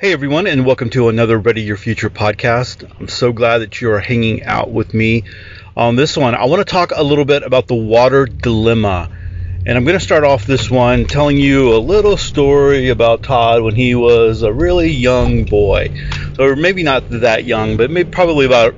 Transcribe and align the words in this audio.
Hey 0.00 0.14
everyone, 0.14 0.46
and 0.46 0.64
welcome 0.64 0.88
to 0.90 1.10
another 1.10 1.36
Ready 1.36 1.60
Your 1.60 1.76
Future 1.76 2.08
podcast. 2.08 2.90
I'm 2.98 3.06
so 3.08 3.34
glad 3.34 3.58
that 3.58 3.82
you 3.82 3.90
are 3.92 4.00
hanging 4.00 4.44
out 4.44 4.70
with 4.70 4.94
me 4.94 5.24
on 5.76 5.94
this 5.94 6.16
one. 6.16 6.34
I 6.34 6.46
want 6.46 6.60
to 6.60 6.64
talk 6.64 6.92
a 6.96 7.02
little 7.02 7.26
bit 7.26 7.42
about 7.42 7.66
the 7.66 7.74
water 7.74 8.24
dilemma. 8.24 9.10
And 9.66 9.76
I'm 9.76 9.84
going 9.84 9.98
to 9.98 10.02
start 10.02 10.24
off 10.24 10.46
this 10.46 10.70
one 10.70 11.04
telling 11.04 11.36
you 11.36 11.76
a 11.76 11.76
little 11.76 12.16
story 12.16 12.88
about 12.88 13.24
Todd 13.24 13.62
when 13.62 13.74
he 13.74 13.94
was 13.94 14.40
a 14.40 14.50
really 14.50 14.88
young 14.88 15.44
boy. 15.44 15.94
Or 16.38 16.56
maybe 16.56 16.82
not 16.82 17.10
that 17.10 17.44
young, 17.44 17.76
but 17.76 17.90
maybe 17.90 18.10
probably 18.10 18.46
about 18.46 18.74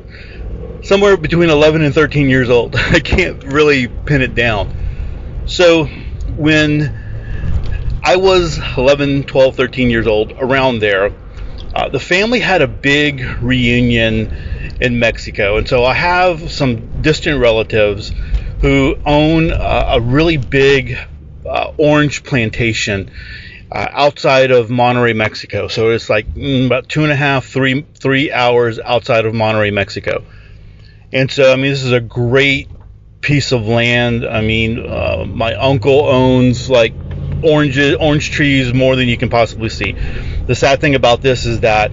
somewhere 0.83 1.17
between 1.17 1.51
11 1.51 1.83
and 1.83 1.95
13 1.95 2.31
years 2.31 2.51
old. 2.51 2.75
I 2.77 2.99
can't 2.99 3.45
really 3.45 3.87
pin 3.87 4.23
it 4.23 4.35
down. 4.35 4.75
So 5.47 5.85
when 6.37 7.02
I 8.05 8.17
was 8.17 8.59
11, 8.77 9.25
12, 9.25 9.57
13 9.57 9.91
years 9.91 10.07
old, 10.07 10.33
around 10.33 10.81
there. 10.81 11.13
Uh, 11.75 11.89
the 11.89 12.01
family 12.01 12.41
had 12.41 12.61
a 12.61 12.67
big 12.67 13.23
reunion 13.41 14.35
in 14.81 14.99
Mexico, 14.99 15.57
and 15.57 15.69
so 15.69 15.85
I 15.85 15.95
have 15.95 16.51
some 16.51 17.01
distant 17.01 17.41
relatives 17.41 18.13
who 18.61 18.97
own 19.07 19.53
uh, 19.53 19.93
a 19.93 20.01
really 20.01 20.37
big 20.37 20.97
uh, 21.47 21.73
orange 21.77 22.25
plantation 22.25 23.11
uh, 23.71 23.89
outside 23.93 24.51
of 24.51 24.69
Monterrey, 24.69 25.15
Mexico. 25.15 25.69
So 25.69 25.91
it's 25.91 26.11
like 26.11 26.27
mm, 26.35 26.67
about 26.67 26.89
two 26.89 27.05
and 27.05 27.13
a 27.13 27.17
half, 27.17 27.47
three, 27.47 27.87
three 27.95 28.33
hours 28.33 28.81
outside 28.81 29.27
of 29.27 29.33
Monterrey, 29.33 29.73
Mexico. 29.73 30.25
And 31.13 31.31
so, 31.31 31.53
I 31.53 31.57
mean, 31.57 31.71
this 31.71 31.85
is 31.85 31.93
a 31.93 32.01
great 32.01 32.69
piece 33.21 33.53
of 33.53 33.67
land. 33.67 34.27
I 34.27 34.41
mean, 34.41 34.85
uh, 34.85 35.25
my 35.27 35.55
uncle 35.55 36.07
owns 36.07 36.69
like 36.69 36.95
oranges, 37.43 37.97
orange 38.01 38.31
trees 38.31 38.73
more 38.73 38.97
than 38.97 39.09
you 39.09 39.17
can 39.17 39.29
possibly 39.29 39.69
see. 39.69 39.93
The 40.47 40.55
sad 40.55 40.81
thing 40.81 40.95
about 40.95 41.23
this 41.23 41.47
is 41.47 41.61
that 41.61 41.91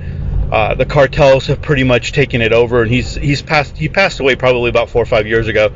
uh, 0.52 0.76
the 0.76 0.86
cartels 0.86 1.48
have 1.48 1.62
pretty 1.62 1.84
much 1.84 2.12
taken 2.12 2.42
it 2.42 2.54
over, 2.54 2.82
and 2.82 2.92
he's 2.92 3.16
he's 3.16 3.42
passed 3.42 3.78
he 3.78 3.88
passed 3.88 4.20
away 4.20 4.36
probably 4.36 4.70
about 4.70 4.90
four 4.90 5.02
or 5.02 5.06
five 5.06 5.28
years 5.28 5.48
ago. 5.48 5.72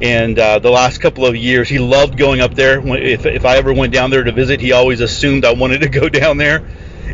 And 0.00 0.38
uh, 0.38 0.60
the 0.60 0.70
last 0.70 0.98
couple 0.98 1.26
of 1.26 1.34
years, 1.34 1.68
he 1.68 1.78
loved 1.78 2.16
going 2.16 2.40
up 2.40 2.54
there. 2.54 2.80
If, 2.96 3.26
if 3.26 3.44
I 3.44 3.56
ever 3.56 3.72
went 3.72 3.92
down 3.92 4.10
there 4.10 4.22
to 4.22 4.30
visit, 4.30 4.60
he 4.60 4.70
always 4.70 5.00
assumed 5.00 5.44
I 5.44 5.52
wanted 5.54 5.80
to 5.80 5.88
go 5.88 6.08
down 6.20 6.36
there. 6.36 6.68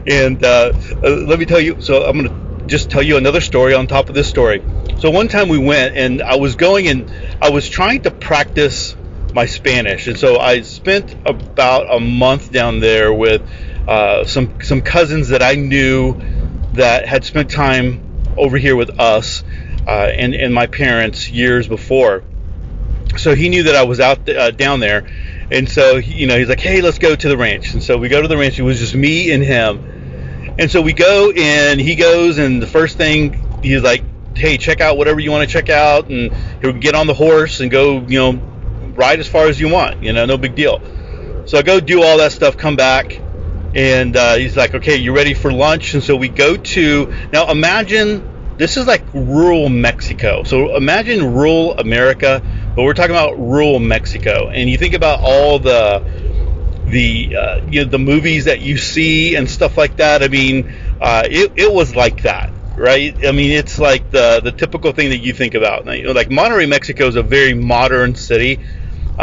And 0.07 0.45
uh, 0.45 0.73
uh 1.03 1.11
let 1.27 1.39
me 1.39 1.47
tell 1.47 1.61
you, 1.61 1.81
so 1.81 2.05
I'm 2.05 2.19
going 2.19 2.29
to 2.29 2.67
just 2.67 2.91
tell 2.91 3.03
you 3.03 3.17
another 3.17 3.41
story 3.41 3.75
on 3.75 3.87
top 3.87 4.09
of 4.09 4.15
this 4.15 4.29
story. 4.29 4.63
So 4.99 5.11
one 5.11 5.29
time 5.29 5.49
we 5.49 5.59
went, 5.59 5.97
and 5.97 6.23
I 6.23 6.37
was 6.37 6.57
going 6.57 6.89
and 6.89 7.11
I 7.41 7.51
was 7.51 7.69
trying 7.69 8.03
to 8.03 8.11
practice 8.11 8.95
my 9.35 9.47
Spanish, 9.47 10.07
and 10.07 10.17
so 10.17 10.39
I 10.39 10.61
spent 10.61 11.13
about 11.27 11.93
a 11.93 11.99
month 11.99 12.53
down 12.53 12.79
there 12.79 13.13
with 13.13 13.43
uh, 13.89 14.25
some 14.25 14.63
some 14.63 14.81
cousins 14.81 15.31
that 15.31 15.43
I 15.43 15.57
knew 15.57 16.21
that 16.75 17.09
had 17.09 17.25
spent 17.25 17.51
time 17.51 18.01
over 18.37 18.57
here 18.57 18.77
with 18.77 19.01
us 19.01 19.43
uh, 19.89 19.91
and 19.91 20.35
and 20.35 20.55
my 20.55 20.69
parents 20.69 21.29
years 21.29 21.67
before. 21.67 22.23
So 23.17 23.35
he 23.35 23.49
knew 23.49 23.65
that 23.65 23.75
I 23.75 23.83
was 23.83 23.99
out 23.99 24.29
uh, 24.29 24.53
down 24.53 24.79
there, 24.79 25.11
and 25.51 25.69
so 25.69 26.01
he, 26.01 26.15
you 26.15 26.27
know 26.29 26.39
he's 26.39 26.49
like, 26.49 26.61
"Hey, 26.61 26.81
let's 26.81 26.99
go 26.99 27.17
to 27.17 27.29
the 27.29 27.37
ranch." 27.37 27.75
And 27.75 27.83
so 27.83 27.99
we 27.99 28.09
go 28.09 28.23
to 28.23 28.29
the 28.29 28.37
ranch. 28.37 28.61
It 28.61 28.63
was 28.63 28.79
just 28.79 28.95
me 28.95 29.33
and 29.33 29.43
him, 29.43 30.55
and 30.61 30.71
so 30.71 30.81
we 30.81 30.93
go 30.93 31.33
and 31.33 31.81
he 31.81 31.97
goes, 31.97 32.39
and 32.39 32.63
the 32.63 32.69
first 32.69 32.97
thing 32.97 33.61
he's 33.65 33.83
like, 33.83 34.05
"Hey, 34.37 34.59
check 34.59 34.81
out 34.81 34.97
whatever 34.97 35.19
you 35.19 35.33
want 35.33 35.49
to 35.49 35.53
check 35.53 35.71
out," 35.71 36.09
and 36.09 36.33
he'll 36.61 36.73
get 36.73 36.95
on 36.95 37.09
the 37.09 37.15
horse 37.15 37.59
and 37.59 37.69
go, 37.69 38.01
you 38.07 38.19
know 38.21 38.54
ride 38.97 39.21
as 39.21 39.29
far 39.29 39.47
as 39.47 39.61
you 39.61 39.69
want. 39.69 40.03
You 40.03 40.13
know, 40.13 40.25
no 40.27 40.37
big 40.37 40.55
deal. 40.55 40.81
So 41.47 41.59
I 41.59 41.63
go 41.63 41.81
do 41.81 42.03
all 42.03 42.19
that 42.19 42.33
stuff, 42.33 42.57
come 42.57 42.77
back, 42.77 43.21
and 43.75 44.17
uh, 44.17 44.35
he's 44.37 44.57
like, 44.57 44.75
"Okay, 44.75 44.97
you 44.97 45.15
ready 45.15 45.35
for 45.35 45.53
lunch?" 45.53 45.95
And 45.95 46.03
so 46.03 46.17
we 46.17 46.29
go 46.29 46.57
to 46.57 47.15
now. 47.33 47.51
Imagine 47.51 48.57
this 48.57 48.77
is 48.77 48.87
like 48.87 49.05
rural 49.13 49.69
Mexico. 49.69 50.45
So 50.45 50.77
imagine 50.77 51.35
rural 51.35 51.79
America, 51.79 52.43
but 52.75 52.83
we're 52.83 52.95
talking 52.95 53.15
about 53.15 53.39
rural 53.39 53.79
Mexico. 53.81 54.49
And 54.49 54.71
you 54.71 54.79
think 54.79 54.95
about 54.95 55.21
all 55.23 55.59
the 55.59 56.03
the 56.87 57.37
uh, 57.37 57.61
you 57.69 57.85
know 57.85 57.91
the 57.91 57.99
movies 57.99 58.47
that 58.47 58.61
you 58.61 58.79
see 58.79 59.35
and 59.37 59.51
stuff 59.51 59.77
like 59.77 59.97
that. 59.97 60.23
I 60.23 60.29
mean, 60.29 60.73
uh, 61.01 61.25
it 61.27 61.53
it 61.57 61.73
was 61.73 61.95
like 61.95 62.23
that 62.23 62.53
right? 62.77 63.27
I 63.27 63.33
mean, 63.33 63.53
it's 63.53 63.79
like 63.79 64.11
the 64.11 64.41
the 64.43 64.53
typical 64.53 64.93
thing 64.93 65.11
that 65.11 65.19
you 65.19 65.33
think 65.33 65.55
about. 65.55 65.85
Now, 65.85 65.93
You 65.93 66.05
know, 66.05 66.13
like 66.13 66.29
Monterrey, 66.29 66.69
Mexico 66.69 67.07
is 67.07 67.17
a 67.17 67.23
very 67.23 67.55
modern 67.55 68.15
city. 68.15 68.65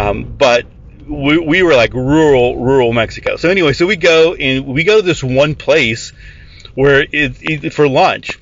Um, 0.01 0.35
but 0.37 0.65
we, 1.07 1.37
we 1.37 1.63
were 1.63 1.75
like 1.75 1.93
rural, 1.93 2.57
rural 2.57 2.93
Mexico. 2.93 3.35
So 3.35 3.49
anyway, 3.49 3.73
so 3.73 3.85
we 3.85 3.95
go 3.95 4.33
and 4.33 4.65
we 4.65 4.83
go 4.83 4.97
to 4.97 5.05
this 5.05 5.23
one 5.23 5.55
place 5.55 6.11
where 6.73 7.01
it, 7.01 7.37
it 7.41 7.73
for 7.73 7.87
lunch. 7.87 8.39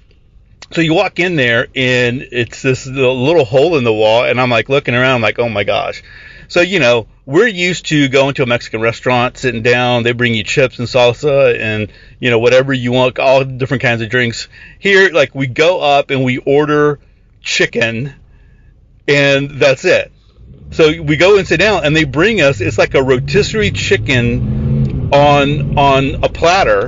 So 0.72 0.82
you 0.82 0.94
walk 0.94 1.20
in 1.20 1.36
there 1.36 1.68
and 1.76 2.22
it's 2.32 2.62
this 2.62 2.86
little 2.86 3.46
hole 3.46 3.76
in 3.78 3.84
the 3.84 3.94
wall, 3.94 4.24
and 4.24 4.40
I'm 4.40 4.52
like 4.52 4.70
looking 4.70 4.94
around, 4.94 5.16
I'm 5.16 5.22
like, 5.22 5.40
oh 5.40 5.50
my 5.50 5.64
gosh. 5.64 6.04
So 6.48 6.62
you 6.62 6.80
know, 6.80 7.08
we're 7.26 7.48
used 7.48 7.88
to 7.88 8.08
going 8.08 8.36
to 8.36 8.44
a 8.44 8.46
Mexican 8.46 8.80
restaurant, 8.80 9.38
sitting 9.38 9.64
down, 9.64 10.04
they 10.04 10.14
bring 10.14 10.36
you 10.36 10.44
chips 10.44 10.80
and 10.80 10.88
salsa 10.88 11.60
and 11.60 11.92
you 12.20 12.30
know 12.30 12.40
whatever 12.40 12.72
you 12.72 12.92
want, 12.92 13.20
all 13.20 13.44
different 13.44 13.82
kinds 13.82 14.02
of 14.02 14.10
drinks. 14.10 14.48
Here, 14.78 15.10
like 15.12 15.34
we 15.34 15.48
go 15.48 15.82
up 15.82 16.12
and 16.12 16.24
we 16.24 16.38
order 16.38 17.00
chicken, 17.42 18.14
and 19.08 19.50
that's 19.50 19.86
it. 19.86 20.12
So 20.72 21.02
we 21.02 21.18
go 21.18 21.38
and 21.38 21.48
sit 21.48 21.60
down, 21.60 21.84
and 21.84 21.96
they 21.96 22.04
bring 22.04 22.42
us. 22.42 22.62
It's 22.62 22.78
like 22.78 22.94
a 22.94 23.04
rotisserie 23.04 23.72
chicken 23.72 25.12
on 25.14 25.78
on 25.78 26.24
a 26.24 26.30
platter, 26.30 26.88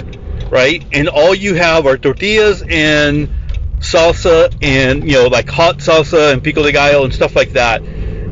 right? 0.50 0.86
And 0.92 1.10
all 1.10 1.34
you 1.34 1.56
have 1.56 1.86
are 1.86 1.98
tortillas 1.98 2.64
and 2.68 3.30
salsa, 3.80 4.56
and 4.62 5.04
you 5.04 5.14
know 5.14 5.28
like 5.28 5.50
hot 5.50 5.80
salsa 5.80 6.32
and 6.32 6.44
pico 6.44 6.64
de 6.64 6.72
gallo 6.72 7.04
and 7.04 7.14
stuff 7.14 7.36
like 7.36 7.54
that. 7.54 7.82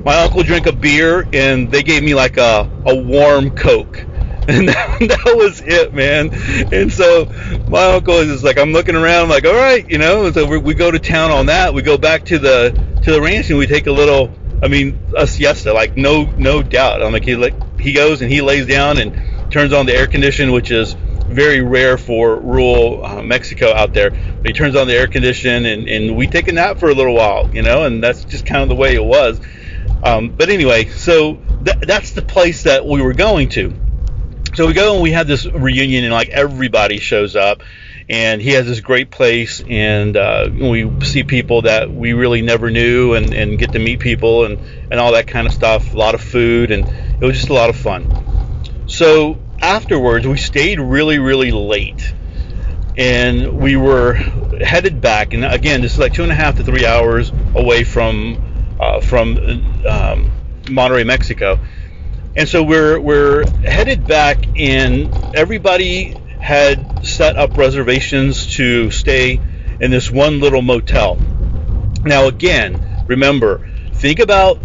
My 0.05 0.15
uncle 0.23 0.43
drank 0.43 0.67
a 0.67 0.71
beer, 0.71 1.27
and 1.33 1.71
they 1.71 1.83
gave 1.83 2.03
me 2.03 2.13
like 2.15 2.37
a 2.37 2.69
a 2.85 2.95
warm 2.95 3.51
Coke. 3.51 4.05
And 4.49 4.67
that, 4.67 4.97
that 5.01 5.35
was 5.35 5.61
it, 5.63 5.93
man. 5.93 6.31
And 6.73 6.91
so 6.91 7.25
my 7.67 7.83
uncle 7.93 8.15
is 8.15 8.29
just 8.29 8.43
like, 8.43 8.57
I'm 8.57 8.73
looking 8.73 8.95
around, 8.95 9.29
like, 9.29 9.45
all 9.45 9.53
right, 9.53 9.87
you 9.87 9.99
know. 9.99 10.25
And 10.25 10.33
so 10.33 10.47
we, 10.47 10.57
we 10.57 10.73
go 10.73 10.89
to 10.89 10.97
town 10.97 11.29
on 11.29 11.45
that. 11.45 11.71
We 11.71 11.83
go 11.83 11.99
back 11.99 12.25
to 12.25 12.39
the 12.39 12.71
to 13.03 13.11
the 13.11 13.21
ranch, 13.21 13.51
and 13.51 13.59
we 13.59 13.67
take 13.67 13.85
a 13.85 13.91
little 13.91 14.31
I 14.61 14.67
mean, 14.67 14.99
a 15.15 15.25
siesta, 15.25 15.73
like 15.73 15.95
no 15.95 16.25
no 16.37 16.61
doubt. 16.61 17.01
I'm 17.01 17.13
like 17.13 17.23
he 17.23 17.35
like 17.35 17.79
he 17.79 17.93
goes 17.93 18.21
and 18.21 18.31
he 18.31 18.41
lays 18.41 18.67
down 18.67 18.97
and 18.97 19.51
turns 19.51 19.73
on 19.73 19.85
the 19.85 19.93
air 19.93 20.07
condition, 20.07 20.51
which 20.51 20.71
is 20.71 20.95
very 21.29 21.61
rare 21.61 21.97
for 21.97 22.37
rural 22.37 23.05
uh, 23.05 23.21
Mexico 23.21 23.73
out 23.73 23.93
there. 23.93 24.09
But 24.09 24.47
he 24.47 24.53
turns 24.53 24.75
on 24.75 24.87
the 24.87 24.95
air 24.95 25.07
condition 25.07 25.65
and, 25.65 25.87
and 25.87 26.17
we 26.17 26.27
take 26.27 26.47
a 26.47 26.51
nap 26.51 26.79
for 26.79 26.89
a 26.89 26.93
little 26.93 27.13
while, 27.13 27.53
you 27.53 27.61
know, 27.61 27.83
and 27.85 28.03
that's 28.03 28.25
just 28.25 28.45
kind 28.45 28.63
of 28.63 28.69
the 28.69 28.75
way 28.75 28.95
it 28.95 29.03
was. 29.03 29.39
Um, 30.03 30.29
but 30.29 30.49
anyway, 30.49 30.85
so 30.85 31.35
th- 31.63 31.79
that's 31.81 32.11
the 32.11 32.21
place 32.21 32.63
that 32.63 32.85
we 32.85 33.01
were 33.01 33.13
going 33.13 33.49
to. 33.49 33.73
So 34.55 34.65
we 34.65 34.73
go 34.73 34.93
and 34.93 35.03
we 35.03 35.11
have 35.11 35.27
this 35.27 35.45
reunion 35.45 36.03
and 36.03 36.13
like 36.13 36.29
everybody 36.29 36.99
shows 36.99 37.35
up 37.35 37.61
and 38.09 38.41
he 38.41 38.49
has 38.51 38.65
this 38.65 38.79
great 38.79 39.11
place 39.11 39.61
and 39.69 40.17
uh, 40.17 40.49
we 40.51 40.89
see 41.05 41.23
people 41.23 41.61
that 41.61 41.91
we 41.93 42.13
really 42.13 42.41
never 42.41 42.71
knew 42.71 43.13
and, 43.13 43.33
and 43.33 43.59
get 43.59 43.71
to 43.73 43.79
meet 43.79 43.99
people 43.99 44.45
and, 44.45 44.57
and 44.89 44.99
all 44.99 45.11
that 45.11 45.27
kind 45.27 45.45
of 45.45 45.53
stuff 45.53 45.93
a 45.93 45.97
lot 45.97 46.15
of 46.15 46.21
food 46.21 46.71
and 46.71 46.87
it 47.21 47.25
was 47.25 47.35
just 47.37 47.49
a 47.49 47.53
lot 47.53 47.69
of 47.69 47.75
fun. 47.75 48.11
So 48.87 49.37
afterwards 49.61 50.27
we 50.27 50.37
stayed 50.37 50.79
really 50.79 51.19
really 51.19 51.51
late. 51.51 52.13
And 52.97 53.59
we 53.59 53.77
were 53.77 54.13
headed 54.13 54.99
back 54.99 55.33
and 55.33 55.45
again 55.45 55.81
this 55.81 55.93
is 55.93 55.99
like 55.99 56.13
two 56.13 56.23
and 56.23 56.31
a 56.31 56.35
half 56.35 56.57
to 56.57 56.63
three 56.63 56.85
hours 56.85 57.31
away 57.53 57.83
from 57.83 58.43
uh, 58.79 59.01
from 59.01 59.37
um, 59.87 60.31
Monterrey 60.63 61.05
Mexico. 61.05 61.59
And 62.35 62.49
so 62.49 62.63
we're 62.63 62.99
we're 62.99 63.47
headed 63.61 64.07
back 64.07 64.45
and 64.57 65.13
everybody 65.35 66.15
had 66.39 67.05
set 67.05 67.35
up 67.37 67.57
reservations 67.57 68.55
to 68.55 68.89
stay 68.91 69.39
in 69.79 69.91
this 69.91 70.09
one 70.09 70.39
little 70.39 70.61
motel. 70.61 71.17
Now, 72.03 72.27
again, 72.27 73.05
remember, 73.07 73.69
think 73.93 74.19
about 74.19 74.59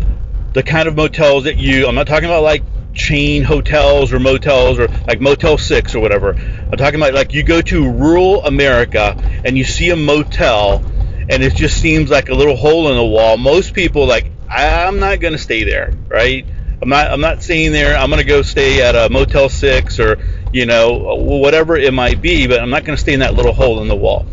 the 0.53 0.63
kind 0.63 0.89
of 0.89 0.97
motels 0.97 1.45
that 1.45 1.59
you, 1.59 1.87
I'm 1.87 1.95
not 1.95 2.07
talking 2.07 2.27
about 2.27 2.43
like 2.43 2.63
chain 2.95 3.43
hotels 3.43 4.13
or 4.13 4.21
motels 4.21 4.79
or 4.79 4.87
like 5.07 5.21
Motel 5.21 5.59
6 5.59 5.95
or 5.95 6.01
whatever. 6.01 6.35
I'm 6.35 6.79
talking 6.79 7.01
about 7.01 7.13
like 7.13 7.35
you 7.35 7.43
go 7.43 7.61
to 7.61 7.91
rural 7.91 8.45
America 8.45 9.17
and 9.45 9.59
you 9.59 9.65
see 9.65 9.91
a 9.91 9.97
motel 9.97 10.85
and 11.29 11.43
it 11.43 11.55
just 11.55 11.81
seems 11.81 12.11
like 12.11 12.29
a 12.29 12.35
little 12.35 12.57
hole 12.57 12.89
in 12.91 12.97
the 12.97 13.05
wall. 13.05 13.37
Most 13.37 13.75
people 13.75 14.07
like 14.07 14.31
I'm 14.49 15.01
not 15.01 15.21
going 15.21 15.33
to 15.33 15.39
stay 15.39 15.65
there, 15.65 15.93
right? 16.09 16.47
I'm 16.81 16.89
not 16.89 17.11
I'm 17.11 17.21
not 17.21 17.43
staying 17.43 17.73
there. 17.73 17.97
I'm 17.97 18.11
going 18.11 18.21
to 18.21 18.29
go 18.29 18.43
stay 18.43 18.83
at 18.83 18.95
a 18.95 19.13
Motel 19.13 19.49
6 19.49 19.99
or 19.99 20.19
you 20.55 20.67
know, 20.67 21.17
whatever 21.17 21.77
it 21.77 21.93
might 21.93 22.23
be, 22.23 22.47
but 22.47 22.61
I'm 22.61 22.71
not 22.71 22.85
going 22.85 22.97
to 22.97 23.01
stay 23.01 23.13
in 23.13 23.21
that 23.21 23.35
little 23.35 23.53
hole 23.53 23.83
in 23.83 23.89
the 23.89 23.97
wall. 23.97 24.25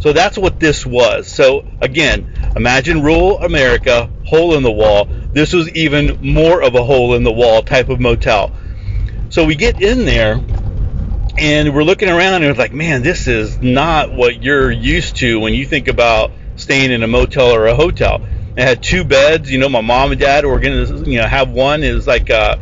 So 0.00 0.12
that's 0.12 0.36
what 0.36 0.58
this 0.58 0.84
was. 0.84 1.28
So 1.28 1.64
again, 1.80 2.28
imagine 2.56 3.00
rural 3.00 3.38
America, 3.38 4.10
hole 4.24 4.56
in 4.56 4.64
the 4.64 4.72
wall. 4.72 5.08
This 5.32 5.52
was 5.52 5.70
even 5.70 6.18
more 6.20 6.62
of 6.62 6.74
a 6.74 6.82
hole 6.82 7.14
in 7.14 7.22
the 7.22 7.30
wall 7.30 7.62
type 7.62 7.90
of 7.90 8.00
motel. 8.00 8.50
So 9.28 9.44
we 9.44 9.54
get 9.54 9.80
in 9.80 10.04
there 10.04 10.40
and 11.38 11.72
we're 11.72 11.84
looking 11.84 12.08
around 12.08 12.42
and 12.42 12.46
it's 12.46 12.58
like, 12.58 12.72
man, 12.72 13.04
this 13.04 13.28
is 13.28 13.62
not 13.62 14.12
what 14.12 14.42
you're 14.42 14.72
used 14.72 15.16
to 15.18 15.38
when 15.38 15.54
you 15.54 15.64
think 15.64 15.86
about 15.86 16.32
staying 16.56 16.90
in 16.90 17.04
a 17.04 17.06
motel 17.06 17.54
or 17.54 17.66
a 17.66 17.76
hotel. 17.76 18.20
It 18.56 18.62
had 18.62 18.82
two 18.82 19.04
beds. 19.04 19.48
You 19.48 19.58
know, 19.58 19.68
my 19.68 19.80
mom 19.80 20.10
and 20.10 20.20
dad 20.20 20.44
were 20.44 20.58
gonna, 20.58 20.86
you 21.08 21.18
know, 21.18 21.26
have 21.28 21.50
one. 21.50 21.82
Was 21.82 22.08
like, 22.08 22.30
uh, 22.30 22.56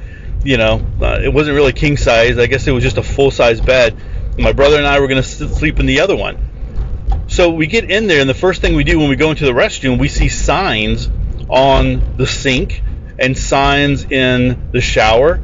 you 0.47 0.57
know, 0.57 0.85
uh, 1.01 1.19
it 1.23 1.33
wasn't 1.33 1.55
really 1.55 1.73
king 1.73 1.97
size. 1.97 2.39
I 2.39 2.47
guess 2.47 2.67
it 2.67 2.73
was 2.73 2.83
just 2.83 2.99
a 2.99 3.03
full 3.03 3.31
size 3.31 3.61
bed. 3.61 3.97
My 4.39 4.53
brother 4.53 4.77
and 4.77 4.87
I 4.87 5.01
were 5.01 5.09
gonna 5.09 5.23
sleep 5.23 5.81
in 5.81 5.87
the 5.87 6.01
other 6.01 6.17
one. 6.17 6.39
So 7.29 7.51
we 7.51 7.67
get 7.67 7.91
in 7.91 8.07
there, 8.07 8.21
and 8.21 8.31
the 8.31 8.35
first 8.35 8.61
thing 8.61 8.75
we 8.75 8.85
do 8.85 8.99
when 8.99 9.09
we 9.09 9.17
go 9.17 9.31
into 9.31 9.45
the 9.45 9.53
restroom, 9.53 9.99
we 9.99 10.09
see 10.09 10.29
signs 10.29 11.11
on 11.49 12.17
the 12.17 12.27
sink 12.27 12.83
and 13.19 13.37
signs 13.37 14.05
in 14.05 14.71
the 14.73 14.81
shower 14.81 15.41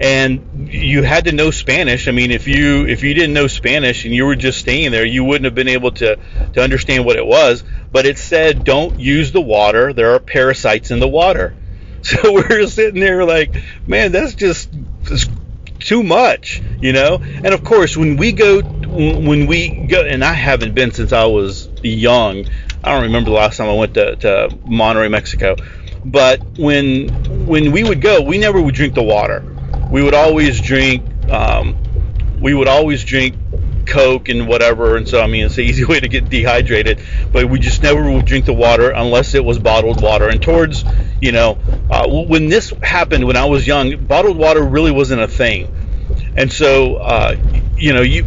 and 0.00 0.70
you 0.72 1.02
had 1.02 1.24
to 1.24 1.32
know 1.32 1.50
Spanish. 1.50 2.06
I 2.06 2.12
mean, 2.12 2.30
if 2.30 2.46
you 2.46 2.86
if 2.86 3.02
you 3.02 3.14
didn't 3.14 3.32
know 3.32 3.48
Spanish 3.48 4.04
and 4.04 4.14
you 4.14 4.26
were 4.26 4.36
just 4.36 4.58
staying 4.58 4.92
there, 4.92 5.04
you 5.04 5.24
wouldn't 5.24 5.44
have 5.44 5.54
been 5.54 5.68
able 5.68 5.90
to 5.92 6.16
to 6.52 6.62
understand 6.62 7.04
what 7.04 7.16
it 7.16 7.26
was. 7.26 7.64
But 7.90 8.06
it 8.06 8.18
said, 8.18 8.64
"Don't 8.64 9.00
use 9.00 9.32
the 9.32 9.40
water. 9.40 9.92
There 9.92 10.14
are 10.14 10.20
parasites 10.20 10.90
in 10.90 11.00
the 11.00 11.08
water." 11.08 11.54
So 12.02 12.32
we're 12.32 12.66
sitting 12.68 13.00
there 13.00 13.24
like, 13.24 13.56
man, 13.86 14.12
that's 14.12 14.34
just, 14.34 14.70
just 15.02 15.30
too 15.80 16.02
much, 16.02 16.62
you 16.80 16.92
know. 16.92 17.18
And 17.22 17.48
of 17.48 17.64
course, 17.64 17.96
when 17.96 18.16
we 18.16 18.32
go 18.32 18.62
when 18.62 19.46
we 19.46 19.86
go, 19.86 20.02
and 20.04 20.24
I 20.24 20.32
haven't 20.32 20.74
been 20.74 20.92
since 20.92 21.12
I 21.12 21.26
was 21.26 21.68
young. 21.82 22.46
I 22.82 22.92
don't 22.92 23.02
remember 23.04 23.30
the 23.30 23.36
last 23.36 23.56
time 23.56 23.68
I 23.68 23.74
went 23.74 23.94
to, 23.94 24.16
to 24.16 24.48
Monterrey, 24.64 25.10
Mexico. 25.10 25.56
But 26.04 26.42
when 26.56 27.08
when 27.46 27.72
we 27.72 27.84
would 27.84 28.00
go, 28.00 28.22
we 28.22 28.38
never 28.38 28.60
would 28.60 28.74
drink 28.74 28.94
the 28.94 29.02
water 29.02 29.44
we 29.90 30.02
would 30.02 30.14
always 30.14 30.60
drink 30.60 31.04
um, 31.30 31.78
we 32.40 32.54
would 32.54 32.68
always 32.68 33.04
drink 33.04 33.36
coke 33.88 34.28
and 34.28 34.46
whatever 34.46 34.96
and 34.96 35.08
so 35.08 35.20
i 35.20 35.26
mean 35.26 35.46
it's 35.46 35.58
an 35.58 35.64
easy 35.64 35.84
way 35.90 35.98
to 35.98 36.08
get 36.08 36.28
dehydrated 36.28 37.00
but 37.32 37.48
we 37.48 37.58
just 37.58 37.82
never 37.82 38.10
would 38.10 38.24
drink 38.24 38.44
the 38.44 38.52
water 38.52 38.90
unless 38.90 39.34
it 39.34 39.44
was 39.44 39.58
bottled 39.58 40.02
water. 40.02 40.28
And 40.28 40.40
towards 40.40 40.84
you 41.20 41.32
know 41.32 41.58
uh, 41.90 42.08
when 42.08 42.48
this 42.48 42.72
happened 42.82 43.26
when 43.26 43.36
i 43.36 43.44
was 43.44 43.66
young 43.66 44.04
bottled 44.06 44.36
water 44.36 44.62
really 44.62 44.90
wasn't 44.90 45.22
a 45.22 45.28
thing. 45.28 45.74
And 46.36 46.52
so 46.52 46.96
uh, 46.96 47.36
you 47.76 47.92
know 47.92 48.02
you 48.02 48.26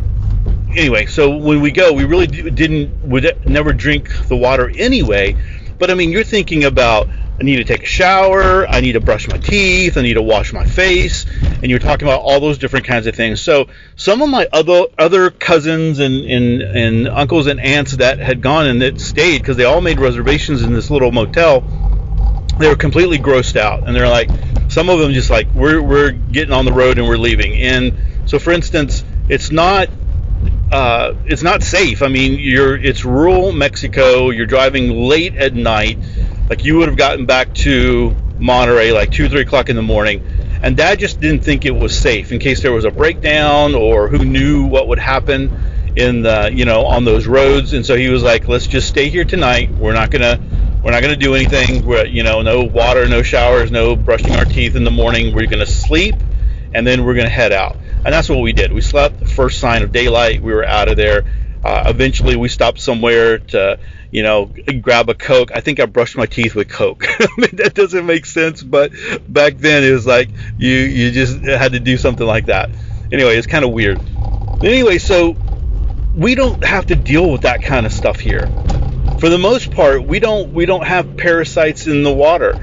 anyway 0.76 1.06
so 1.06 1.36
when 1.36 1.62
we 1.62 1.72
go 1.72 1.94
we 1.94 2.06
really 2.06 2.28
didn't 2.28 3.04
would 3.04 3.46
never 3.46 3.74
drink 3.74 4.28
the 4.28 4.36
water 4.36 4.72
anyway. 4.76 5.36
But 5.78 5.92
i 5.92 5.94
mean 5.94 6.12
you're 6.12 6.24
thinking 6.24 6.64
about 6.64 7.10
I 7.42 7.44
need 7.44 7.56
to 7.56 7.64
take 7.64 7.82
a 7.82 7.88
shower, 7.88 8.68
I 8.68 8.82
need 8.82 8.92
to 8.92 9.00
brush 9.00 9.28
my 9.28 9.40
teeth, 9.40 9.98
I 9.98 10.04
need 10.04 10.14
to 10.14 10.22
wash 10.22 10.54
my 10.54 10.64
face, 10.64 11.26
and 11.42 11.72
you're 11.72 11.80
talking 11.80 12.08
about 12.08 12.22
all 12.22 12.40
those 12.40 12.60
different 12.60 12.86
kinds 12.86 13.08
of 13.08 13.16
things. 13.16 13.42
So 13.42 13.68
some 13.96 14.22
of 14.22 14.30
my 14.30 14.48
other 14.54 14.84
other 14.96 15.32
cousins 15.32 15.98
and, 15.98 16.24
and, 16.24 16.62
and 16.62 17.08
uncles 17.08 17.48
and 17.48 17.60
aunts 17.60 17.98
that 17.98 18.20
had 18.20 18.42
gone 18.42 18.68
and 18.68 18.80
that 18.84 19.02
stayed 19.02 19.40
because 19.40 19.58
they 19.58 19.64
all 19.64 19.82
made 19.82 20.00
reservations 20.00 20.62
in 20.62 20.72
this 20.72 20.92
little 20.92 21.12
motel, 21.12 21.62
they 22.60 22.68
were 22.70 22.76
completely 22.76 23.18
grossed 23.18 23.56
out, 23.56 23.88
and 23.88 23.96
they're 23.96 24.08
like, 24.08 24.30
some 24.68 24.90
of 24.90 25.00
them 25.00 25.12
just 25.12 25.32
like 25.32 25.52
we're 25.56 25.82
we're 25.82 26.12
getting 26.12 26.54
on 26.54 26.66
the 26.66 26.74
road 26.74 27.00
and 27.00 27.08
we're 27.08 27.18
leaving. 27.18 27.54
And 27.54 28.30
so, 28.30 28.38
for 28.38 28.52
instance, 28.52 29.04
it's 29.30 29.50
not 29.50 29.90
uh, 30.72 31.16
it's 31.26 31.42
not 31.42 31.64
safe. 31.64 32.04
I 32.04 32.08
mean, 32.08 32.38
you're 32.38 32.78
it's 32.78 33.04
rural 33.04 33.52
Mexico. 33.52 34.30
You're 34.30 34.46
driving 34.46 34.92
late 34.92 35.36
at 35.38 35.56
night 35.56 35.98
like 36.52 36.66
you 36.66 36.76
would 36.76 36.90
have 36.90 36.98
gotten 36.98 37.26
back 37.26 37.54
to 37.56 38.14
Monterrey 38.38 38.94
like 38.94 39.10
two, 39.10 39.30
three 39.30 39.40
o'clock 39.40 39.70
in 39.70 39.78
the 39.78 39.82
morning, 39.82 40.22
and 40.62 40.76
Dad 40.76 41.00
just 41.00 41.22
didn't 41.22 41.46
think 41.46 41.64
it 41.64 41.72
was 41.72 41.98
safe 41.98 42.34
in 42.34 42.40
case 42.40 42.62
there 42.62 42.74
was 42.74 42.84
a 42.84 42.92
breakdown 42.92 43.74
or 43.74 44.10
who 44.10 44.26
knew 44.26 44.66
what 44.66 44.90
would 44.90 45.00
happen 45.00 45.50
in 45.96 46.24
the 46.24 46.52
you 46.54 46.66
know 46.66 46.86
on 46.86 47.06
those 47.06 47.26
roads. 47.26 47.72
And 47.72 47.86
so 47.86 47.96
he 47.96 48.10
was 48.10 48.22
like, 48.22 48.50
"Let's 48.50 48.68
just 48.68 48.90
stay 48.90 49.08
here 49.08 49.24
tonight. 49.24 49.72
We're 49.72 49.94
not 49.94 50.12
gonna." 50.12 50.40
We're 50.84 50.90
not 50.90 51.04
going 51.04 51.14
to 51.14 51.26
do 51.26 51.36
anything. 51.36 51.86
We're, 51.86 52.08
you 52.08 52.24
know, 52.24 52.42
no 52.42 52.64
water, 52.64 53.08
no 53.08 53.22
showers, 53.22 53.70
no 53.70 53.96
brushing 53.96 54.36
our 54.36 54.46
teeth 54.46 54.76
in 54.76 54.84
the 54.84 54.90
morning. 54.90 55.36
We're 55.36 55.46
going 55.46 55.60
to 55.60 55.72
sleep, 55.72 56.16
and 56.74 56.88
then 56.88 57.06
we're 57.06 57.14
going 57.14 57.28
to 57.28 57.32
head 57.32 57.52
out. 57.52 57.78
And 58.04 58.12
that's 58.12 58.28
what 58.28 58.40
we 58.40 58.52
did. 58.52 58.74
We 58.74 58.82
slept. 58.82 59.20
The 59.20 59.28
first 59.28 59.60
sign 59.60 59.84
of 59.84 59.92
daylight, 59.92 60.42
we 60.42 60.52
were 60.52 60.66
out 60.66 60.88
of 60.88 60.98
there. 60.98 61.22
Uh, 61.64 61.84
eventually, 61.86 62.36
we 62.36 62.50
stopped 62.50 62.80
somewhere 62.82 63.38
to 63.38 63.78
you 64.12 64.24
know, 64.24 64.52
grab 64.82 65.10
a 65.10 65.14
Coke. 65.14 65.52
I 65.56 65.62
think 65.62 65.80
I 65.80 65.86
brushed 65.86 66.18
my 66.18 66.26
teeth 66.26 66.54
with 66.54 66.70
Coke. 66.70 67.06
I 67.20 67.28
mean, 67.38 67.52
that 67.54 67.74
doesn't 67.74 68.06
make 68.06 68.26
sense, 68.26 68.62
but 68.62 68.92
back 69.28 69.58
then 69.58 69.84
it 69.84 69.92
was 69.92 70.06
like 70.06 70.30
you 70.58 70.70
you 70.70 71.12
just 71.12 71.40
had 71.40 71.72
to 71.72 71.80
do 71.80 71.98
something 71.98 72.28
like 72.28 72.48
that. 72.48 72.70
Anyway, 73.12 73.38
it's 73.38 73.48
kind 73.48 73.64
of 73.64 73.72
weird. 73.72 74.00
Anyway, 74.62 74.98
so 74.98 75.36
we 76.16 76.36
don't 76.36 76.64
have 76.64 76.88
to 76.88 76.96
deal 76.96 77.32
with 77.32 77.42
that 77.42 77.64
kind 77.64 77.86
of 77.86 77.94
stuff 77.94 78.20
here. 78.20 78.48
For 79.20 79.30
the 79.30 79.38
most 79.38 79.72
part, 79.72 80.04
we 80.04 80.20
don't 80.20 80.54
we 80.54 80.66
don't 80.66 80.86
have 80.86 81.16
parasites 81.16 81.88
in 81.88 82.04
the 82.04 82.14
water, 82.14 82.60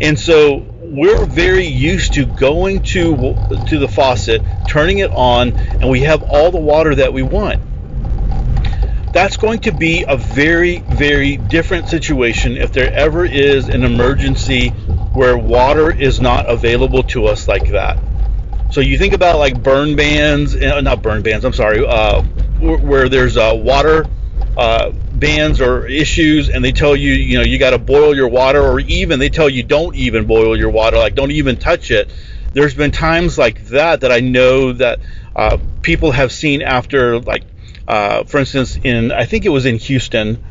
and 0.00 0.18
so 0.18 0.66
we're 0.82 1.24
very 1.24 1.66
used 1.66 2.14
to 2.14 2.26
going 2.26 2.82
to 2.82 3.34
to 3.68 3.78
the 3.78 3.88
faucet, 3.88 4.42
turning 4.68 4.98
it 4.98 5.10
on, 5.10 5.52
and 5.52 5.88
we 5.88 6.00
have 6.00 6.22
all 6.22 6.50
the 6.50 6.60
water 6.60 6.94
that 6.96 7.14
we 7.14 7.22
want 7.22 7.62
that's 9.12 9.36
going 9.36 9.60
to 9.60 9.72
be 9.72 10.04
a 10.08 10.16
very, 10.16 10.78
very 10.78 11.36
different 11.36 11.88
situation 11.88 12.56
if 12.56 12.72
there 12.72 12.92
ever 12.92 13.24
is 13.24 13.68
an 13.68 13.84
emergency 13.84 14.70
where 15.14 15.36
water 15.36 15.90
is 15.90 16.20
not 16.20 16.48
available 16.48 17.02
to 17.02 17.26
us 17.26 17.46
like 17.46 17.68
that. 17.70 17.98
So 18.70 18.80
you 18.80 18.96
think 18.96 19.12
about 19.12 19.38
like 19.38 19.62
burn 19.62 19.96
bans, 19.96 20.56
uh, 20.56 20.80
not 20.80 21.02
burn 21.02 21.22
bans, 21.22 21.44
I'm 21.44 21.52
sorry, 21.52 21.86
uh, 21.86 22.22
where 22.22 23.10
there's 23.10 23.36
uh, 23.36 23.52
water 23.54 24.06
uh, 24.56 24.92
bans 24.92 25.60
or 25.60 25.86
issues, 25.86 26.48
and 26.48 26.64
they 26.64 26.72
tell 26.72 26.96
you, 26.96 27.12
you 27.12 27.38
know, 27.38 27.44
you 27.44 27.58
got 27.58 27.70
to 27.70 27.78
boil 27.78 28.16
your 28.16 28.28
water, 28.28 28.62
or 28.62 28.80
even 28.80 29.18
they 29.18 29.28
tell 29.28 29.50
you 29.50 29.62
don't 29.62 29.94
even 29.94 30.26
boil 30.26 30.56
your 30.56 30.70
water, 30.70 30.96
like 30.96 31.14
don't 31.14 31.32
even 31.32 31.56
touch 31.56 31.90
it. 31.90 32.10
There's 32.54 32.74
been 32.74 32.92
times 32.92 33.36
like 33.36 33.62
that 33.66 34.00
that 34.00 34.12
I 34.12 34.20
know 34.20 34.72
that 34.74 35.00
uh, 35.36 35.58
people 35.82 36.12
have 36.12 36.32
seen 36.32 36.62
after 36.62 37.18
like 37.20 37.44
uh, 37.88 38.24
for 38.24 38.38
instance, 38.38 38.78
in 38.82 39.12
I 39.12 39.24
think 39.24 39.44
it 39.44 39.50
was 39.50 39.66
in 39.66 39.78
Houston. 39.78 40.42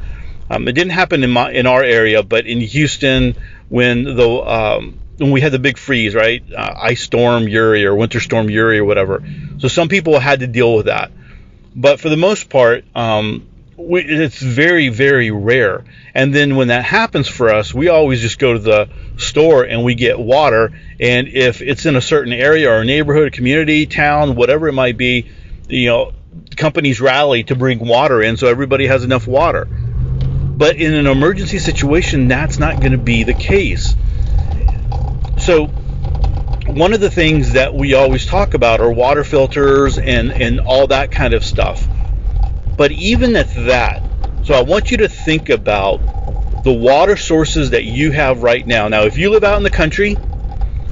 Um, 0.49 0.67
it 0.67 0.73
didn't 0.73 0.91
happen 0.91 1.23
in 1.23 1.29
my 1.31 1.51
in 1.51 1.65
our 1.65 1.83
area, 1.83 2.23
but 2.23 2.45
in 2.45 2.59
Houston 2.59 3.35
when 3.69 4.03
the 4.03 4.29
um, 4.29 4.99
when 5.17 5.31
we 5.31 5.39
had 5.39 5.51
the 5.51 5.59
big 5.59 5.77
freeze, 5.77 6.13
right? 6.13 6.43
Uh, 6.51 6.73
ice 6.77 7.01
storm 7.01 7.47
Uri 7.47 7.85
or 7.85 7.95
winter 7.95 8.19
storm 8.19 8.49
Uri 8.49 8.79
or 8.79 8.85
whatever. 8.85 9.23
So 9.59 9.67
some 9.67 9.87
people 9.87 10.19
had 10.19 10.41
to 10.41 10.47
deal 10.47 10.75
with 10.75 10.87
that, 10.87 11.11
but 11.75 11.99
for 11.99 12.09
the 12.09 12.17
most 12.17 12.49
part, 12.49 12.83
um, 12.95 13.47
we, 13.77 14.01
it's 14.01 14.41
very 14.41 14.89
very 14.89 15.31
rare. 15.31 15.85
And 16.13 16.35
then 16.35 16.57
when 16.57 16.67
that 16.67 16.83
happens 16.83 17.29
for 17.29 17.49
us, 17.49 17.73
we 17.73 17.87
always 17.87 18.19
just 18.19 18.37
go 18.37 18.51
to 18.51 18.59
the 18.59 18.89
store 19.17 19.63
and 19.63 19.85
we 19.85 19.95
get 19.95 20.19
water. 20.19 20.73
And 20.99 21.29
if 21.29 21.61
it's 21.61 21.85
in 21.85 21.95
a 21.95 22.01
certain 22.01 22.33
area 22.33 22.69
or 22.69 22.83
neighborhood, 22.83 23.31
community, 23.31 23.85
town, 23.85 24.35
whatever 24.35 24.67
it 24.67 24.73
might 24.73 24.97
be, 24.97 25.29
you 25.69 25.87
know, 25.87 26.11
companies 26.57 27.01
rally 27.01 27.43
to 27.43 27.55
bring 27.55 27.79
water 27.79 28.21
in 28.21 28.37
so 28.37 28.47
everybody 28.47 28.87
has 28.87 29.03
enough 29.03 29.27
water. 29.27 29.65
But 29.65 30.75
in 30.75 30.93
an 30.93 31.07
emergency 31.07 31.59
situation, 31.59 32.27
that's 32.27 32.59
not 32.59 32.79
going 32.79 32.91
to 32.91 32.97
be 32.97 33.23
the 33.23 33.33
case. 33.33 33.95
So, 35.39 35.67
one 36.67 36.93
of 36.93 37.01
the 37.01 37.09
things 37.09 37.53
that 37.53 37.73
we 37.73 37.95
always 37.95 38.25
talk 38.25 38.53
about 38.53 38.79
are 38.79 38.91
water 38.91 39.23
filters 39.23 39.97
and, 39.97 40.31
and 40.31 40.59
all 40.59 40.87
that 40.87 41.11
kind 41.11 41.33
of 41.33 41.43
stuff. 41.43 41.87
But 42.77 42.91
even 42.91 43.35
at 43.35 43.53
that, 43.55 44.03
so 44.43 44.53
I 44.53 44.61
want 44.61 44.91
you 44.91 44.97
to 44.97 45.09
think 45.09 45.49
about 45.49 46.63
the 46.63 46.71
water 46.71 47.17
sources 47.17 47.71
that 47.71 47.83
you 47.83 48.11
have 48.11 48.43
right 48.43 48.65
now. 48.65 48.87
Now, 48.87 49.03
if 49.03 49.17
you 49.17 49.31
live 49.31 49.43
out 49.43 49.57
in 49.57 49.63
the 49.63 49.71
country, 49.71 50.15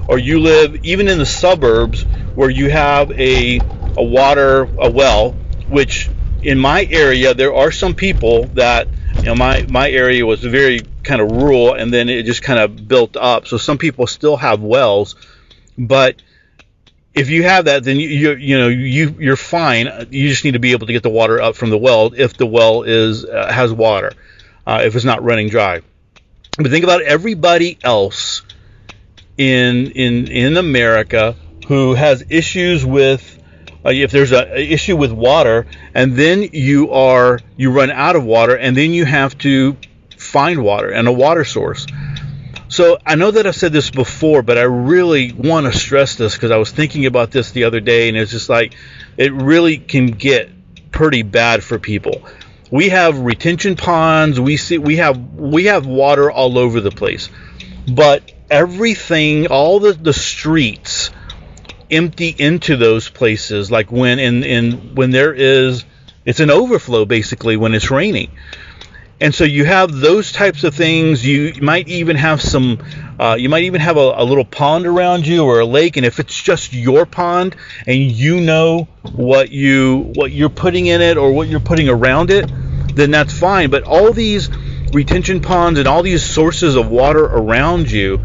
or 0.08 0.18
you 0.18 0.40
live 0.40 0.84
even 0.84 1.08
in 1.08 1.20
the 1.20 1.26
suburbs 1.26 2.04
where 2.34 2.50
you 2.50 2.70
have 2.72 3.12
a 3.12 3.60
a 3.96 4.04
water 4.04 4.64
a 4.80 4.90
well, 4.90 5.36
which 5.70 6.10
in 6.42 6.58
my 6.58 6.88
area 6.90 7.34
there 7.34 7.54
are 7.54 7.72
some 7.72 7.94
people 7.94 8.46
that 8.48 8.88
you 9.18 9.26
know 9.26 9.36
my 9.36 9.66
my 9.70 9.90
area 9.90 10.26
was 10.26 10.42
very 10.42 10.82
kind 11.04 11.22
of 11.22 11.32
rural 11.32 11.74
and 11.74 11.94
then 11.94 12.10
it 12.10 12.24
just 12.24 12.42
kind 12.42 12.60
of 12.60 12.88
built 12.88 13.16
up. 13.18 13.48
So 13.48 13.58
some 13.58 13.78
people 13.78 14.08
still 14.08 14.38
have 14.38 14.62
wells, 14.62 15.16
but 15.78 16.22
if 17.14 17.30
you 17.30 17.44
have 17.44 17.66
that, 17.66 17.84
then 17.84 18.00
you 18.00 18.08
you, 18.08 18.32
you 18.36 18.58
know 18.58 18.68
you 18.68 19.16
you're 19.20 19.36
fine. 19.36 20.08
You 20.12 20.30
just 20.30 20.44
need 20.44 20.54
to 20.54 20.60
be 20.60 20.72
able 20.72 20.88
to 20.88 20.94
get 20.94 21.04
the 21.04 21.10
water 21.10 21.42
up 21.42 21.56
from 21.56 21.70
the 21.70 21.78
well 21.78 22.14
if 22.16 22.38
the 22.38 22.46
well 22.46 22.84
is 22.84 23.26
uh, 23.26 23.52
has 23.52 23.74
water, 23.74 24.14
uh, 24.66 24.82
if 24.84 24.96
it's 24.96 25.06
not 25.06 25.24
running 25.24 25.50
dry. 25.50 25.82
But 26.58 26.72
think 26.72 26.84
about 26.84 27.02
everybody 27.02 27.78
else 27.84 28.42
in 29.38 29.92
in 29.92 30.28
in 30.28 30.58
America 30.58 31.36
who 31.68 31.94
has 31.94 32.26
issues 32.30 32.86
with 32.86 33.39
uh, 33.86 33.90
if 33.90 34.12
there's 34.12 34.32
an 34.32 34.48
issue 34.54 34.98
with 34.98 35.12
water 35.12 35.66
and 35.94 36.16
then 36.16 36.44
you 36.54 36.92
are 36.92 37.40
you 37.58 37.72
run 37.72 37.92
out 37.92 38.16
of 38.16 38.24
water 38.24 38.56
and 38.56 38.76
then 38.76 38.92
you 38.92 39.06
have 39.06 39.38
to 39.38 39.78
find 40.18 40.64
water 40.64 40.90
and 40.90 41.08
a 41.08 41.12
water 41.12 41.46
source 41.46 41.86
So 42.70 43.00
I 43.06 43.16
know 43.16 43.32
that 43.32 43.48
I've 43.48 43.56
said 43.56 43.74
this 43.74 43.90
before, 43.90 44.44
but 44.44 44.58
I 44.58 44.64
really 44.64 45.34
want 45.34 45.72
to 45.72 45.78
stress 45.78 46.16
this 46.16 46.36
because 46.36 46.52
I 46.52 46.58
was 46.58 46.72
thinking 46.72 47.06
about 47.08 47.32
this 47.32 47.52
the 47.52 47.64
other 47.64 47.80
day, 47.80 48.10
and 48.10 48.18
it's 48.18 48.32
just 48.32 48.48
like 48.50 48.76
it 49.18 49.34
really 49.34 49.78
can 49.78 50.08
get 50.08 50.52
pretty 50.92 51.24
bad 51.24 51.64
for 51.64 51.80
people. 51.80 52.24
We 52.72 52.90
have 52.90 53.18
retention 53.20 53.76
ponds. 53.76 54.40
We 54.40 54.58
see 54.58 54.78
we 54.78 54.98
have 54.98 55.18
we 55.36 55.66
have 55.66 55.88
water 55.88 56.30
all 56.32 56.60
over 56.60 56.80
the 56.80 56.92
place, 56.92 57.30
but 57.88 58.32
everything, 58.52 59.48
all 59.48 59.80
the 59.80 59.94
the 59.94 60.14
streets 60.14 61.10
empty 61.92 62.36
into 62.38 62.78
those 62.78 63.10
places. 63.10 63.72
Like 63.72 63.92
when 63.92 64.20
in 64.20 64.96
when 64.96 65.12
there 65.12 65.34
is, 65.34 65.86
it's 66.26 66.40
an 66.40 66.50
overflow 66.50 67.06
basically 67.06 67.58
when 67.58 67.74
it's 67.74 67.92
raining. 67.92 68.32
And 69.22 69.36
so 69.36 69.44
you 69.44 69.66
have 69.66 69.92
those 69.92 70.32
types 70.32 70.64
of 70.64 70.74
things. 70.74 71.26
You 71.26 71.54
might 71.62 71.90
even 71.90 72.16
have 72.16 72.42
some, 72.42 72.82
uh, 73.20 73.36
you 73.38 73.50
might 73.50 73.64
even 73.64 73.82
have 73.82 73.98
a, 73.98 74.14
a, 74.16 74.24
little 74.24 74.46
pond 74.46 74.86
around 74.86 75.28
you 75.28 75.44
or 75.44 75.60
a 75.60 75.66
lake. 75.66 75.98
And 75.98 76.06
if 76.06 76.20
it's 76.20 76.42
just 76.42 76.72
your 76.72 77.06
pond 77.06 77.58
and 77.86 77.98
you 78.00 78.40
know 78.40 78.88
what 79.12 79.52
you 79.52 80.12
what 80.16 80.32
you're 80.32 80.50
putting 80.50 80.86
in 80.86 81.02
it 81.02 81.18
or 81.18 81.34
what 81.34 81.50
you're 81.50 81.60
putting 81.60 81.90
around 81.90 82.32
it, 82.32 82.50
then 82.96 83.12
that's 83.12 83.38
fine. 83.38 83.70
But 83.70 83.84
all 83.84 84.14
these 84.14 84.50
retention 84.94 85.42
ponds 85.42 85.80
and 85.80 85.88
all 85.88 86.02
these 86.02 86.24
sources 86.24 86.76
of 86.76 86.90
water 86.90 87.26
around 87.26 87.92
you, 87.92 88.22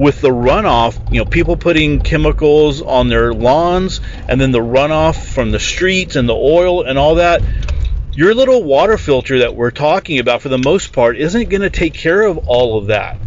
with 0.00 0.22
the 0.22 0.30
runoff, 0.30 1.12
you 1.12 1.18
know, 1.18 1.26
people 1.26 1.56
putting 1.58 2.00
chemicals 2.00 2.80
on 2.80 3.08
their 3.08 3.34
lawns 3.34 4.00
and 4.28 4.40
then 4.40 4.50
the 4.50 4.58
runoff 4.58 5.34
from 5.34 5.50
the 5.50 5.60
streets 5.60 6.16
and 6.16 6.26
the 6.26 6.34
oil 6.34 6.84
and 6.84 6.98
all 6.98 7.16
that 7.16 7.42
your 8.12 8.34
little 8.34 8.62
water 8.64 8.98
filter 8.98 9.40
that 9.40 9.54
we're 9.54 9.70
talking 9.70 10.18
about, 10.18 10.42
for 10.42 10.48
the 10.48 10.58
most 10.58 10.92
part, 10.92 11.16
isn't 11.16 11.48
going 11.48 11.62
to 11.62 11.70
take 11.70 11.94
care 11.94 12.22
of 12.22 12.38
all 12.48 12.78
of 12.78 12.88
that. 12.88 13.18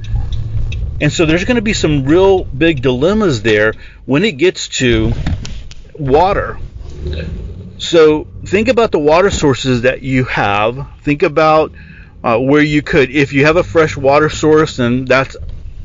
And 1.00 1.12
so 1.12 1.26
there's 1.26 1.46
going 1.46 1.56
to 1.56 1.62
be 1.62 1.74
some 1.74 2.06
real 2.06 2.44
big 2.44 2.82
dilemmas 2.82 3.42
there 3.42 3.74
when 4.06 4.24
it 4.24 4.34
gets 4.34 4.68
to 4.80 5.14
water. 5.98 6.60
So 7.78 8.28
think 8.46 8.68
about 8.68 8.92
the 8.92 9.00
water 9.00 9.30
sources 9.30 9.82
that 9.82 10.02
you 10.02 10.26
have. 10.26 10.88
Think 11.02 11.24
about 11.24 11.72
uh, 12.24 12.40
where 12.40 12.62
you 12.62 12.82
could, 12.82 13.10
if 13.10 13.34
you 13.34 13.46
have 13.46 13.58
a 13.58 13.64
fresh 13.64 13.98
water 13.98 14.30
source, 14.30 14.80
and 14.80 15.08
that's 15.08 15.36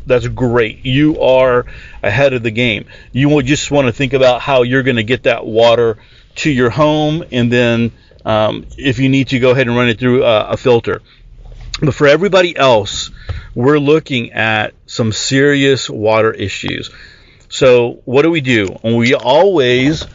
that's 0.09 0.27
great. 0.27 0.85
You 0.85 1.21
are 1.21 1.67
ahead 2.03 2.33
of 2.33 2.43
the 2.43 2.51
game. 2.51 2.87
You 3.13 3.43
just 3.43 3.71
want 3.71 3.87
to 3.87 3.93
think 3.93 4.13
about 4.13 4.41
how 4.41 4.63
you're 4.63 4.83
going 4.83 4.97
to 4.97 5.05
get 5.05 5.25
that 5.25 5.47
water 5.47 5.99
to 6.37 6.51
your 6.51 6.71
home, 6.71 7.25
and 7.31 7.53
then 7.53 7.93
um, 8.25 8.67
if 8.77 8.99
you 8.99 9.09
need 9.09 9.29
to 9.29 9.39
go 9.39 9.51
ahead 9.51 9.67
and 9.69 9.77
run 9.77 9.89
it 9.89 9.99
through 9.99 10.25
a, 10.25 10.51
a 10.51 10.57
filter. 10.57 11.03
But 11.81 11.95
for 11.95 12.09
everybody 12.09 12.57
else, 12.57 13.11
we're 13.55 13.79
looking 13.79 14.33
at 14.33 14.75
some 14.87 15.13
serious 15.13 15.89
water 15.89 16.33
issues. 16.33 16.91
So 17.49 18.03
what 18.05 18.23
do 18.23 18.31
we 18.31 18.41
do? 18.41 18.67
We 18.83 19.15
always 19.15 20.07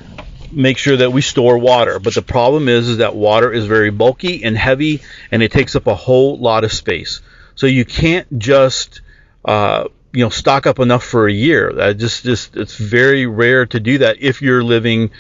make 0.51 0.77
sure 0.77 0.97
that 0.97 1.12
we 1.12 1.21
store 1.21 1.57
water. 1.57 2.00
But 2.00 2.13
the 2.13 2.21
problem 2.21 2.69
is, 2.69 2.89
is 2.89 2.97
that 2.97 3.15
water 3.15 3.51
is 3.51 3.65
very 3.65 3.89
bulky 3.89 4.43
and 4.43 4.57
heavy, 4.57 5.01
and 5.31 5.41
it 5.41 5.51
takes 5.51 5.75
up 5.75 5.88
a 5.88 5.95
whole 5.95 6.38
lot 6.38 6.63
of 6.63 6.71
space. 6.71 7.21
So 7.55 7.67
you 7.67 7.85
can't 7.85 8.39
just 8.39 9.01
uh, 9.45 9.88
you 10.12 10.23
know 10.23 10.29
stock 10.29 10.67
up 10.67 10.79
enough 10.79 11.03
for 11.03 11.27
a 11.27 11.33
year. 11.33 11.73
That 11.73 11.97
just 11.97 12.23
just 12.23 12.55
it's 12.55 12.75
very 12.75 13.25
rare 13.25 13.65
to 13.67 13.79
do 13.79 14.00
that 14.00 14.17
if 14.21 14.41
you're 14.41 14.63
living 14.63 15.12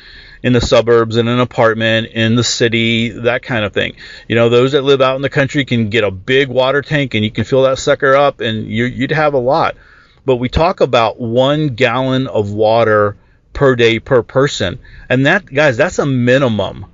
in 0.43 0.51
the 0.53 0.61
suburbs 0.61 1.15
in 1.15 1.27
an 1.27 1.39
apartment 1.39 2.07
in 2.07 2.35
the 2.35 2.43
city, 2.43 3.09
that 3.09 3.41
kind 3.41 3.63
of 3.63 3.73
thing. 3.73 3.95
You 4.27 4.35
know, 4.35 4.49
those 4.49 4.73
that 4.73 4.83
live 4.83 5.01
out 5.01 5.15
in 5.15 5.21
the 5.21 5.29
country 5.29 5.63
can 5.63 5.89
get 5.89 6.03
a 6.03 6.11
big 6.11 6.49
water 6.49 6.81
tank 6.81 7.13
and 7.13 7.23
you 7.23 7.31
can 7.31 7.45
fill 7.45 7.63
that 7.63 7.79
sucker 7.79 8.13
up 8.13 8.41
and 8.41 8.67
you, 8.67 8.83
you'd 8.83 9.11
have 9.11 9.33
a 9.33 9.39
lot. 9.39 9.77
But 10.25 10.35
we 10.35 10.49
talk 10.49 10.81
about 10.81 11.19
one 11.19 11.69
gallon 11.69 12.27
of 12.27 12.51
water 12.51 13.15
per 13.53 13.75
day 13.75 13.99
per 13.99 14.21
person, 14.21 14.79
and 15.09 15.25
that 15.25 15.45
guys, 15.45 15.77
that's 15.77 15.99
a 15.99 16.05
minimum. 16.05 16.85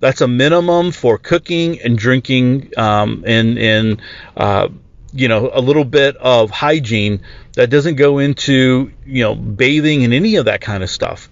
That's 0.00 0.20
a 0.20 0.28
minimum 0.28 0.92
for 0.92 1.18
cooking 1.18 1.80
and 1.80 1.98
drinking, 1.98 2.72
um, 2.76 3.24
and 3.26 3.58
and 3.58 4.02
uh, 4.36 4.68
you 5.12 5.28
know 5.28 5.50
a 5.52 5.60
little 5.60 5.84
bit 5.84 6.16
of 6.16 6.50
hygiene 6.50 7.20
that 7.54 7.70
doesn't 7.70 7.96
go 7.96 8.18
into 8.18 8.92
you 9.06 9.22
know 9.22 9.34
bathing 9.34 10.04
and 10.04 10.12
any 10.12 10.36
of 10.36 10.46
that 10.46 10.60
kind 10.60 10.82
of 10.82 10.90
stuff. 10.90 11.28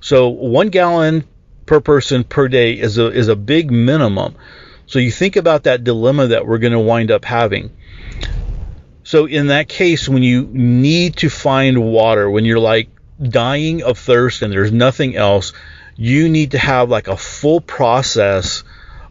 So 0.00 0.28
one 0.28 0.68
gallon 0.68 1.24
per 1.66 1.80
person 1.80 2.24
per 2.24 2.48
day 2.48 2.72
is 2.72 2.98
a 2.98 3.06
is 3.06 3.28
a 3.28 3.36
big 3.36 3.70
minimum. 3.70 4.36
So 4.86 4.98
you 4.98 5.10
think 5.10 5.36
about 5.36 5.64
that 5.64 5.82
dilemma 5.82 6.28
that 6.28 6.46
we're 6.46 6.58
going 6.58 6.74
to 6.74 6.80
wind 6.80 7.10
up 7.10 7.24
having. 7.24 7.70
So 9.02 9.26
in 9.26 9.48
that 9.48 9.68
case, 9.68 10.08
when 10.08 10.22
you 10.22 10.48
need 10.50 11.16
to 11.16 11.30
find 11.30 11.82
water, 11.90 12.30
when 12.30 12.44
you're 12.44 12.58
like 12.58 12.88
dying 13.22 13.82
of 13.82 13.98
thirst 13.98 14.42
and 14.42 14.52
there's 14.52 14.72
nothing 14.72 15.16
else, 15.16 15.52
you 15.96 16.28
need 16.28 16.52
to 16.52 16.58
have 16.58 16.90
like 16.90 17.08
a 17.08 17.16
full 17.16 17.60
process 17.60 18.64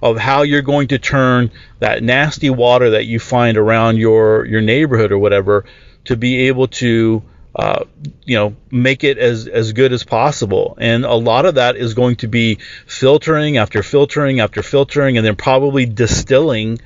of 0.03 0.17
how 0.17 0.41
you're 0.41 0.62
going 0.62 0.89
to 0.89 1.00
turn 1.00 1.50
that 1.79 2.03
nasty 2.03 2.50
water 2.50 2.89
that 2.91 3.05
you 3.05 3.19
find 3.19 3.57
around 3.57 3.98
your 3.98 4.45
your 4.45 4.62
neighborhood 4.62 5.13
or 5.13 5.17
whatever 5.17 5.63
to 6.03 6.17
be 6.17 6.48
able 6.50 6.67
to 6.67 7.24
uh, 7.55 7.86
you 8.25 8.36
know, 8.36 8.55
make 8.72 9.03
it 9.03 9.17
as 9.17 9.48
as 9.48 9.74
good 9.74 9.93
as 9.93 10.03
possible. 10.03 10.75
And 10.79 11.05
a 11.05 11.13
lot 11.13 11.45
of 11.45 11.55
that 11.55 11.77
is 11.77 11.93
going 11.93 12.17
to 12.17 12.27
be 12.27 12.57
filtering 12.86 13.57
after 13.57 13.81
filtering 13.81 14.39
after 14.39 14.62
filtering, 14.62 15.17
and 15.17 15.25
then 15.25 15.36
probably 15.36 15.86
distilling 15.86 16.79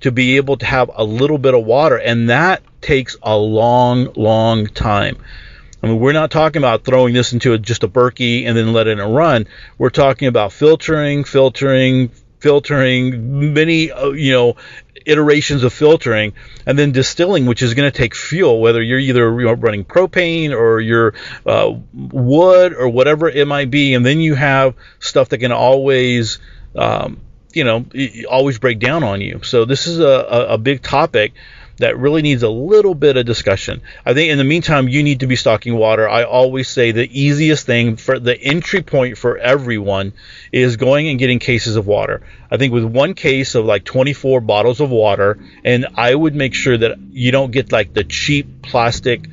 to 0.00 0.10
be 0.12 0.36
able 0.36 0.56
to 0.58 0.66
have 0.66 0.90
a 0.94 1.04
little 1.04 1.38
bit 1.38 1.54
of 1.54 1.64
water, 1.64 1.96
and 1.96 2.28
that 2.28 2.62
takes 2.80 3.16
a 3.22 3.36
long, 3.36 4.12
long 4.14 4.66
time. 4.66 5.16
I 5.82 5.86
mean, 5.86 6.00
we're 6.00 6.12
not 6.12 6.30
talking 6.30 6.60
about 6.60 6.84
throwing 6.84 7.14
this 7.14 7.32
into 7.32 7.54
a, 7.54 7.58
just 7.58 7.84
a 7.84 7.88
Berkey 7.88 8.46
and 8.46 8.56
then 8.56 8.72
letting 8.72 8.98
it 8.98 9.04
run. 9.04 9.46
We're 9.78 9.90
talking 9.90 10.28
about 10.28 10.52
filtering, 10.52 11.24
filtering, 11.24 12.10
filtering, 12.40 13.54
many 13.54 13.90
uh, 13.90 14.10
you 14.10 14.32
know 14.32 14.56
iterations 15.06 15.62
of 15.62 15.72
filtering, 15.72 16.32
and 16.66 16.78
then 16.78 16.92
distilling, 16.92 17.46
which 17.46 17.62
is 17.62 17.74
going 17.74 17.90
to 17.90 17.96
take 17.96 18.14
fuel, 18.14 18.60
whether 18.60 18.82
you're 18.82 18.98
either 18.98 19.30
running 19.30 19.84
propane 19.84 20.56
or 20.56 20.80
you're 20.80 21.14
uh, 21.46 21.72
wood 21.92 22.74
or 22.74 22.88
whatever 22.88 23.28
it 23.28 23.46
might 23.46 23.70
be, 23.70 23.94
and 23.94 24.04
then 24.04 24.20
you 24.20 24.34
have 24.34 24.74
stuff 24.98 25.28
that 25.30 25.38
can 25.38 25.52
always 25.52 26.38
um, 26.74 27.20
you 27.52 27.64
know 27.64 27.84
always 28.28 28.58
break 28.58 28.78
down 28.78 29.02
on 29.02 29.20
you. 29.20 29.40
So 29.42 29.64
this 29.64 29.86
is 29.86 30.00
a, 30.00 30.46
a 30.50 30.58
big 30.58 30.82
topic 30.82 31.32
that 31.80 31.98
really 31.98 32.22
needs 32.22 32.42
a 32.42 32.48
little 32.48 32.94
bit 32.94 33.16
of 33.16 33.26
discussion. 33.26 33.82
I 34.06 34.14
think 34.14 34.30
in 34.30 34.38
the 34.38 34.44
meantime, 34.44 34.88
you 34.88 35.02
need 35.02 35.20
to 35.20 35.26
be 35.26 35.36
stocking 35.36 35.76
water. 35.76 36.08
I 36.08 36.24
always 36.24 36.68
say 36.68 36.92
the 36.92 37.08
easiest 37.10 37.66
thing 37.66 37.96
for 37.96 38.18
the 38.18 38.40
entry 38.40 38.82
point 38.82 39.18
for 39.18 39.36
everyone 39.36 40.12
is 40.52 40.76
going 40.76 41.08
and 41.08 41.18
getting 41.18 41.38
cases 41.38 41.76
of 41.76 41.86
water. 41.86 42.22
I 42.50 42.56
think 42.56 42.72
with 42.72 42.84
one 42.84 43.14
case 43.14 43.54
of 43.54 43.64
like 43.64 43.84
24 43.84 44.40
bottles 44.40 44.80
of 44.80 44.90
water, 44.90 45.38
and 45.64 45.86
I 45.94 46.14
would 46.14 46.34
make 46.34 46.54
sure 46.54 46.76
that 46.76 46.98
you 47.10 47.32
don't 47.32 47.50
get 47.50 47.72
like 47.72 47.92
the 47.92 48.04
cheap 48.04 48.62
plastic 48.62 49.26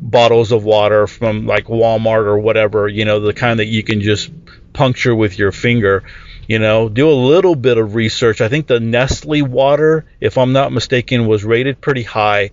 bottles 0.00 0.52
of 0.52 0.64
water 0.64 1.06
from 1.06 1.46
like 1.46 1.66
Walmart 1.66 2.26
or 2.26 2.38
whatever, 2.38 2.88
you 2.88 3.04
know, 3.04 3.20
the 3.20 3.34
kind 3.34 3.58
that 3.58 3.66
you 3.66 3.82
can 3.82 4.00
just 4.00 4.30
puncture 4.78 5.14
with 5.14 5.38
your 5.38 5.52
finger 5.52 6.04
you 6.48 6.58
know, 6.58 6.88
do 6.88 7.10
a 7.10 7.12
little 7.12 7.54
bit 7.54 7.76
of 7.76 7.94
research. 7.94 8.40
I 8.40 8.48
think 8.48 8.66
the 8.66 8.80
Nestle 8.80 9.42
water, 9.42 10.06
if 10.18 10.38
I'm 10.38 10.54
not 10.54 10.72
mistaken, 10.72 11.26
was 11.26 11.44
rated 11.44 11.80
pretty 11.80 12.02
high. 12.02 12.50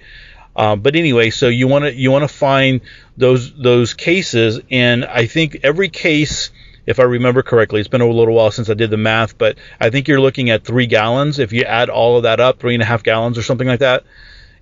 Um, 0.53 0.81
but 0.81 0.97
anyway, 0.97 1.29
so 1.29 1.47
you 1.47 1.67
want 1.67 1.85
to 1.85 1.93
you 1.93 2.11
want 2.11 2.23
to 2.23 2.33
find 2.33 2.81
those 3.17 3.53
those 3.55 3.93
cases, 3.93 4.59
and 4.69 5.05
I 5.05 5.27
think 5.27 5.59
every 5.63 5.89
case, 5.89 6.51
if 6.85 6.99
I 6.99 7.03
remember 7.03 7.41
correctly, 7.41 7.79
it's 7.79 7.89
been 7.89 8.01
a 8.01 8.07
little 8.07 8.35
while 8.35 8.51
since 8.51 8.69
I 8.69 8.73
did 8.73 8.89
the 8.89 8.97
math, 8.97 9.37
but 9.37 9.57
I 9.79 9.89
think 9.89 10.09
you're 10.09 10.21
looking 10.21 10.49
at 10.49 10.65
three 10.65 10.87
gallons 10.87 11.39
if 11.39 11.53
you 11.53 11.63
add 11.63 11.89
all 11.89 12.17
of 12.17 12.23
that 12.23 12.41
up, 12.41 12.59
three 12.59 12.73
and 12.73 12.83
a 12.83 12.85
half 12.85 13.01
gallons 13.01 13.37
or 13.37 13.43
something 13.43 13.67
like 13.67 13.79
that. 13.79 14.03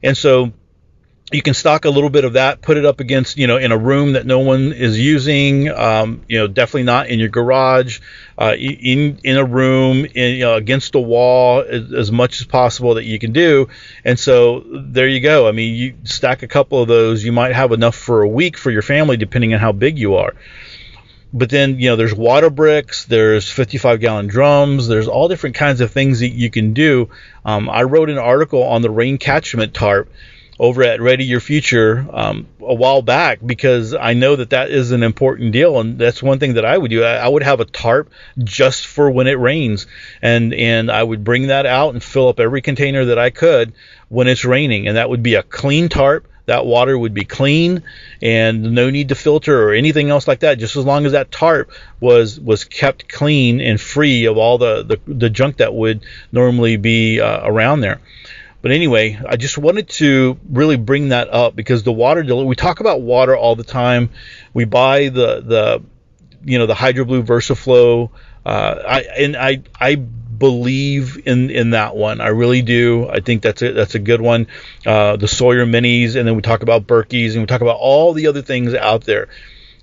And 0.04 0.16
so 0.16 0.54
you 1.34 1.42
can 1.42 1.54
stock 1.54 1.86
a 1.86 1.90
little 1.90 2.10
bit 2.10 2.26
of 2.26 2.34
that, 2.34 2.62
put 2.62 2.78
it 2.78 2.86
up 2.86 3.00
against, 3.00 3.38
you 3.38 3.48
know, 3.48 3.58
in 3.58 3.72
a 3.72 3.78
room 3.78 4.14
that 4.14 4.26
no 4.26 4.40
one 4.40 4.72
is 4.72 5.00
using. 5.00 5.70
Um, 5.70 6.22
you 6.28 6.38
know, 6.38 6.48
definitely 6.48 6.84
not 6.84 7.08
in 7.08 7.20
your 7.20 7.30
garage, 7.30 8.00
uh, 8.38 8.56
in 8.58 9.20
in 9.24 9.38
a 9.38 9.44
room, 9.44 10.06
in, 10.06 10.36
you 10.36 10.42
know, 10.42 10.56
against 10.56 10.96
a 10.96 11.00
wall 11.00 11.62
as, 11.62 11.92
as, 11.92 12.12
much 12.12 12.40
as 12.40 12.48
possible 12.48 12.96
that 12.96 13.06
you 13.06 13.18
can 13.18 13.32
do. 13.32 13.68
And 14.06 14.20
so 14.20 14.64
there 14.72 15.08
you 15.08 15.20
go. 15.22 15.48
I 15.48 15.52
mean, 15.52 15.76
you 15.76 15.96
stack 16.04 16.44
a 16.44 16.48
couple 16.48 16.82
of 16.82 16.88
those, 16.88 17.24
you 17.24 17.32
might 17.32 17.54
have 17.54 17.72
enough 17.72 17.96
for 17.96 18.22
a 18.22 18.28
week 18.28 18.58
for 18.58 18.70
your 18.70 18.82
family, 18.84 19.18
depending 19.18 19.54
on 19.54 19.60
how 19.60 19.72
big 19.72 19.98
you 19.98 20.16
are. 20.16 20.36
But 21.36 21.50
then, 21.50 21.80
you 21.80 21.90
know, 21.90 21.96
there's 21.96 22.14
water 22.14 22.52
bricks, 22.52 23.06
there's 23.06 23.50
55 23.50 24.00
gallon 24.00 24.28
drums, 24.28 24.88
there's 24.88 25.08
all 25.08 25.28
different 25.28 25.56
kinds 25.56 25.82
of 25.82 25.92
things 25.92 26.20
that 26.20 26.30
you 26.30 26.52
can 26.52 26.74
do. 26.74 27.10
Um, 27.44 27.70
I 27.72 27.84
wrote 27.84 28.12
an 28.12 28.20
article 28.20 28.62
on 28.62 28.84
the 28.84 28.92
rain 28.92 29.18
catchment 29.18 29.74
tarp 29.74 30.10
over 30.64 30.82
at 30.82 31.02
Ready 31.02 31.26
Your 31.26 31.42
Future 31.42 32.08
um, 32.14 32.48
a 32.62 32.74
while 32.74 33.02
back 33.02 33.40
because 33.46 33.94
I 33.94 34.14
know 34.14 34.38
that 34.38 34.52
that 34.52 34.70
is 34.70 34.92
an 34.92 35.04
important 35.04 35.52
deal, 35.52 35.78
and 35.78 36.00
that's 36.00 36.24
one 36.24 36.40
thing 36.40 36.54
that 36.54 36.64
I 36.64 36.78
would 36.78 36.90
do. 36.90 37.04
I, 37.04 37.16
I, 37.16 37.28
would 37.28 37.44
have 37.44 37.60
a 37.60 37.66
tarp 37.66 38.10
just 38.42 38.88
for 38.88 39.12
when 39.12 39.28
it 39.28 39.38
rains, 39.38 39.88
and 40.22 40.54
and 40.54 40.90
I 40.90 41.04
would 41.04 41.26
bring 41.26 41.48
that 41.48 41.66
out 41.66 41.94
and 41.94 42.02
fill 42.02 42.30
up 42.30 42.40
every 42.40 42.62
container 42.62 43.04
that 43.04 43.20
I 43.20 43.30
could 43.30 43.74
when 44.08 44.30
it's 44.30 44.46
raining, 44.46 44.88
and 44.88 44.96
that 44.96 45.10
would 45.10 45.22
be 45.22 45.36
a 45.36 45.44
clean 45.44 45.90
tarp 45.90 46.30
that 46.46 46.66
water 46.66 46.98
would 46.98 47.14
be 47.14 47.24
clean 47.24 47.84
and 48.22 48.74
no 48.74 48.90
need 48.90 49.10
to 49.10 49.16
filter 49.16 49.64
or 49.64 49.74
anything 49.74 50.10
else 50.10 50.28
like 50.28 50.40
that. 50.40 50.60
Just 50.60 50.76
as 50.76 50.86
long 50.86 51.06
as 51.06 51.12
that 51.12 51.32
tarp 51.32 51.72
was 52.00 52.40
was 52.40 52.64
kept 52.64 53.10
clean 53.10 53.60
and 53.60 53.80
free 53.80 54.26
of 54.26 54.38
all 54.38 54.58
the 54.58 54.84
the, 54.84 55.00
the 55.14 55.30
junk 55.30 55.58
that 55.58 55.74
would 55.74 56.06
normally 56.32 56.78
be 56.78 57.20
uh, 57.20 57.42
around 57.44 57.82
there. 57.82 58.00
But 58.64 58.72
anyway, 58.72 59.20
I 59.28 59.36
just 59.36 59.58
wanted 59.58 59.90
to 59.90 60.40
really 60.50 60.78
bring 60.78 61.10
that 61.10 61.30
up 61.30 61.54
because 61.54 61.84
the 61.84 61.92
water 61.92 62.24
we 62.46 62.56
talk 62.56 62.80
about 62.80 63.02
water 63.02 63.36
all 63.36 63.58
the 63.58 63.66
time. 63.66 64.10
We 64.54 64.64
buy 64.64 65.10
the 65.10 65.42
the 65.42 65.84
you 66.46 66.58
know 66.58 66.66
the 66.66 66.74
HydroBlu 66.74 67.26
VersaFlow. 67.26 68.10
Uh, 68.46 68.76
I 68.88 69.02
and 69.20 69.36
I 69.36 69.64
I 69.78 69.96
believe 69.96 71.28
in 71.28 71.50
in 71.50 71.72
that 71.72 71.98
one. 71.98 72.22
I 72.22 72.30
really 72.30 72.62
do. 72.62 73.10
I 73.10 73.20
think 73.20 73.42
that's 73.42 73.62
a 73.62 73.74
that's 73.74 73.96
a 73.96 74.00
good 74.00 74.22
one. 74.22 74.48
Uh, 74.86 75.18
the 75.18 75.28
Sawyer 75.28 75.66
Minis, 75.66 76.16
and 76.16 76.26
then 76.26 76.38
we 76.38 76.42
talk 76.42 76.64
about 76.64 76.88
Berkeys, 76.88 77.34
and 77.34 77.42
we 77.42 77.48
talk 77.48 77.62
about 77.62 77.80
all 77.82 78.14
the 78.14 78.28
other 78.28 78.42
things 78.42 78.74
out 78.74 79.04
there. 79.04 79.28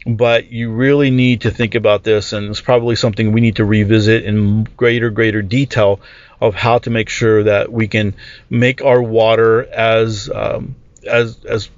But 0.07 0.51
you 0.51 0.73
really 0.73 1.11
need 1.11 1.43
to 1.43 1.51
think 1.51 1.75
about 1.75 2.03
this, 2.03 2.33
and 2.33 2.49
it's 2.49 2.63
probably 2.63 2.97
something 2.97 3.33
we 3.33 3.43
need 3.43 3.57
to 3.57 3.67
revisit 3.67 4.25
in 4.25 4.65
greater 4.79 5.11
greater 5.11 5.43
detail 5.43 6.01
of 6.41 6.55
how 6.55 6.79
to 6.79 6.91
make 6.91 7.09
sure 7.09 7.45
that 7.45 7.73
we 7.73 7.89
can 7.89 8.15
make 8.49 8.83
our 8.83 9.03
water 9.03 9.65
as 9.65 10.31
um, 10.33 10.75
as 11.07 11.45
as 11.45 11.71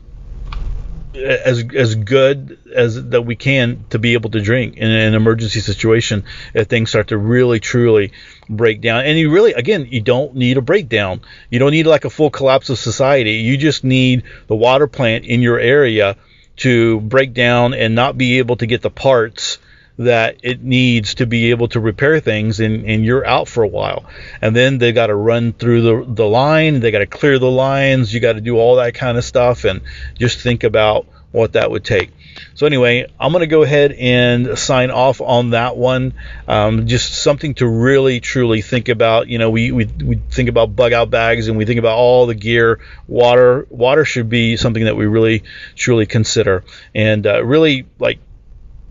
as 1.15 1.65
as 1.75 1.95
good 1.95 2.59
as 2.75 3.09
that 3.11 3.23
we 3.23 3.37
can 3.37 3.85
to 3.91 3.99
be 3.99 4.15
able 4.15 4.31
to 4.31 4.41
drink 4.41 4.77
in 4.77 4.91
an 4.91 5.15
emergency 5.15 5.61
situation 5.61 6.25
if 6.55 6.69
things 6.69 6.89
start 6.89 7.09
to 7.09 7.19
really 7.19 7.61
truly 7.61 8.13
break 8.49 8.81
down. 8.81 9.05
And 9.05 9.19
you 9.19 9.31
really 9.31 9.53
again 9.53 9.89
you 9.91 10.01
don't 10.01 10.35
need 10.35 10.57
a 10.57 10.63
breakdown. 10.63 11.21
You 11.51 11.59
don't 11.59 11.73
need 11.73 11.87
like 11.87 12.05
a 12.05 12.11
full 12.11 12.31
collapse 12.31 12.71
of 12.71 12.79
society. 12.79 13.35
You 13.35 13.57
just 13.57 13.85
need 13.85 14.23
the 14.47 14.57
water 14.57 14.87
plant 14.87 15.25
in 15.25 15.43
your 15.43 15.59
area 15.59 16.17
to 16.59 17.01
break 17.01 17.35
down 17.35 17.75
and 17.75 17.95
not 17.95 18.17
be 18.17 18.39
able 18.39 18.57
to 18.57 18.67
get 18.67 18.83
the 18.83 18.91
parts 18.91 19.59
that 19.99 20.39
it 20.43 20.63
needs 20.63 21.17
to 21.17 21.27
be 21.27 21.51
able 21.51 21.69
to 21.69 21.81
repair 21.81 22.21
things 22.21 22.61
and, 22.61 22.85
and 22.87 23.05
you're 23.05 23.27
out 23.27 23.49
for 23.49 23.63
a 23.63 23.69
while. 23.69 24.05
And 24.41 24.57
then 24.57 24.79
they 24.79 24.93
got 24.93 25.09
to 25.09 25.15
run 25.15 25.53
through 25.53 25.83
the, 25.83 26.15
the 26.15 26.27
line 26.27 26.81
they 26.81 26.91
got 26.91 27.01
to 27.01 27.07
clear 27.07 27.39
the 27.39 27.51
lines 27.51 28.13
you 28.13 28.21
got 28.21 28.35
to 28.35 28.41
do 28.41 28.57
all 28.57 28.77
that 28.77 28.95
kind 28.95 29.19
of 29.19 29.25
stuff 29.25 29.65
and 29.65 29.83
just 30.19 30.41
think 30.41 30.65
about 30.65 31.07
what 31.31 31.55
that 31.55 31.71
would 31.71 31.85
take. 31.85 32.11
So 32.55 32.67
anyway 32.67 33.07
i'm 33.19 33.33
going 33.33 33.41
to 33.41 33.47
go 33.47 33.63
ahead 33.63 33.93
and 33.93 34.59
sign 34.59 34.91
off 34.91 35.21
on 35.21 35.51
that 35.51 35.77
one. 35.77 36.15
Um, 36.49 36.87
just 36.87 37.13
something 37.15 37.55
to 37.55 37.67
really 37.67 38.21
truly 38.21 38.63
think 38.63 38.89
about. 38.89 39.29
You 39.29 39.39
know 39.39 39.51
we, 39.51 39.73
we, 39.73 39.85
we 39.85 40.17
think 40.31 40.49
about 40.49 40.75
bug 40.75 40.93
out 40.93 41.11
bags 41.11 41.49
and 41.49 41.59
we 41.59 41.65
think 41.67 41.79
about 41.79 41.97
all 41.97 42.27
the 42.27 42.35
gear. 42.35 42.81
Water 43.07 43.67
water 43.69 44.05
should 44.05 44.29
be 44.29 44.57
something 44.57 44.85
that 44.85 44.97
we 44.97 45.07
really 45.07 45.43
truly 45.77 46.07
consider. 46.07 46.65
And 46.95 47.27
uh, 47.27 47.45
really 47.45 47.87
like 47.99 48.19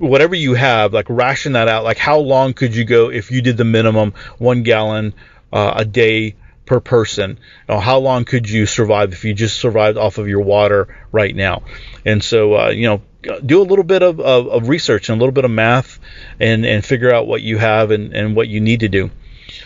whatever 0.01 0.35
you 0.35 0.55
have, 0.55 0.93
like 0.93 1.05
ration 1.09 1.53
that 1.53 1.67
out. 1.67 1.83
Like 1.83 1.97
how 1.97 2.19
long 2.19 2.53
could 2.53 2.75
you 2.75 2.83
go 2.83 3.11
if 3.11 3.31
you 3.31 3.41
did 3.41 3.57
the 3.57 3.63
minimum 3.63 4.13
one 4.37 4.63
gallon 4.63 5.13
uh, 5.53 5.73
a 5.75 5.85
day 5.85 6.35
per 6.65 6.79
person? 6.79 7.31
You 7.69 7.75
know, 7.75 7.79
how 7.79 7.99
long 7.99 8.25
could 8.25 8.49
you 8.49 8.65
survive 8.65 9.13
if 9.13 9.23
you 9.23 9.33
just 9.33 9.59
survived 9.59 9.97
off 9.97 10.17
of 10.17 10.27
your 10.27 10.41
water 10.41 10.95
right 11.11 11.35
now? 11.35 11.63
And 12.05 12.23
so, 12.23 12.55
uh, 12.55 12.69
you 12.69 12.87
know, 12.87 13.01
do 13.45 13.61
a 13.61 13.63
little 13.63 13.83
bit 13.83 14.01
of, 14.01 14.19
of, 14.19 14.47
of, 14.47 14.67
research 14.67 15.09
and 15.09 15.17
a 15.17 15.19
little 15.19 15.33
bit 15.33 15.45
of 15.45 15.51
math 15.51 15.99
and, 16.39 16.65
and 16.65 16.83
figure 16.83 17.13
out 17.13 17.27
what 17.27 17.43
you 17.43 17.59
have 17.59 17.91
and, 17.91 18.13
and 18.15 18.35
what 18.35 18.47
you 18.47 18.59
need 18.59 18.79
to 18.79 18.89
do. 18.89 19.11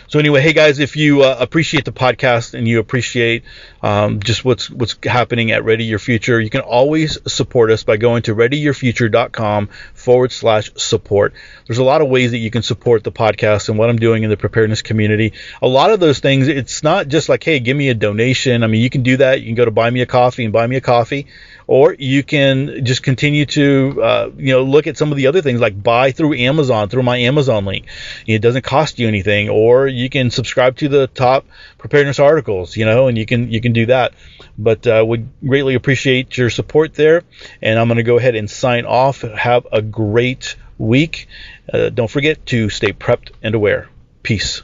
So 0.08 0.18
anyway, 0.18 0.40
hey 0.40 0.52
guys, 0.52 0.78
if 0.78 0.96
you 0.96 1.22
uh, 1.22 1.36
appreciate 1.38 1.84
the 1.84 1.92
podcast 1.92 2.54
and 2.54 2.68
you 2.68 2.80
appreciate 2.80 3.44
um, 3.86 4.18
just 4.18 4.44
what's 4.44 4.68
what's 4.68 4.96
happening 5.04 5.52
at 5.52 5.62
Ready 5.62 5.84
Your 5.84 6.00
Future, 6.00 6.40
you 6.40 6.50
can 6.50 6.62
always 6.62 7.18
support 7.32 7.70
us 7.70 7.84
by 7.84 7.96
going 7.96 8.22
to 8.22 8.34
readyyourfuture.com 8.34 9.68
forward 9.94 10.32
slash 10.32 10.72
support. 10.74 11.34
There's 11.68 11.78
a 11.78 11.84
lot 11.84 12.02
of 12.02 12.08
ways 12.08 12.32
that 12.32 12.38
you 12.38 12.50
can 12.50 12.62
support 12.62 13.04
the 13.04 13.12
podcast 13.12 13.68
and 13.68 13.78
what 13.78 13.88
I'm 13.88 13.98
doing 13.98 14.24
in 14.24 14.30
the 14.30 14.36
preparedness 14.36 14.82
community. 14.82 15.34
A 15.62 15.68
lot 15.68 15.92
of 15.92 16.00
those 16.00 16.18
things, 16.18 16.48
it's 16.48 16.82
not 16.82 17.06
just 17.06 17.28
like, 17.28 17.44
hey, 17.44 17.60
give 17.60 17.76
me 17.76 17.88
a 17.88 17.94
donation. 17.94 18.64
I 18.64 18.66
mean, 18.66 18.82
you 18.82 18.90
can 18.90 19.04
do 19.04 19.18
that. 19.18 19.40
You 19.40 19.46
can 19.46 19.54
go 19.54 19.64
to 19.64 19.70
buy 19.70 19.88
me 19.88 20.00
a 20.00 20.06
coffee 20.06 20.42
and 20.42 20.52
buy 20.52 20.66
me 20.66 20.74
a 20.74 20.80
coffee 20.80 21.28
or 21.66 21.94
you 21.98 22.22
can 22.22 22.84
just 22.84 23.02
continue 23.02 23.44
to 23.44 24.02
uh, 24.02 24.30
you 24.36 24.52
know 24.52 24.62
look 24.62 24.86
at 24.86 24.96
some 24.96 25.10
of 25.10 25.16
the 25.16 25.26
other 25.26 25.42
things 25.42 25.60
like 25.60 25.80
buy 25.80 26.12
through 26.12 26.34
Amazon 26.34 26.88
through 26.88 27.02
my 27.02 27.16
Amazon 27.18 27.64
link. 27.64 27.86
It 28.26 28.40
doesn't 28.40 28.62
cost 28.62 28.98
you 28.98 29.08
anything, 29.08 29.48
or 29.48 29.86
you 29.86 30.08
can 30.08 30.30
subscribe 30.30 30.76
to 30.78 30.88
the 30.88 31.06
top 31.08 31.46
preparedness 31.78 32.18
articles, 32.18 32.76
you 32.76 32.84
know, 32.84 33.08
and 33.08 33.18
you 33.18 33.26
can 33.26 33.50
you 33.50 33.60
can 33.60 33.72
do 33.76 33.86
that. 33.86 34.14
But 34.58 34.86
uh, 34.86 35.04
would 35.06 35.28
greatly 35.40 35.74
appreciate 35.74 36.36
your 36.36 36.50
support 36.50 36.94
there. 36.94 37.22
And 37.62 37.78
I'm 37.78 37.88
going 37.88 37.96
to 37.96 38.02
go 38.02 38.18
ahead 38.18 38.34
and 38.34 38.50
sign 38.50 38.84
off. 38.84 39.20
Have 39.22 39.66
a 39.70 39.82
great 39.82 40.56
week. 40.78 41.28
Uh, 41.72 41.90
don't 41.90 42.10
forget 42.10 42.44
to 42.46 42.68
stay 42.70 42.92
prepped 42.92 43.30
and 43.42 43.54
aware. 43.54 43.88
Peace. 44.22 44.62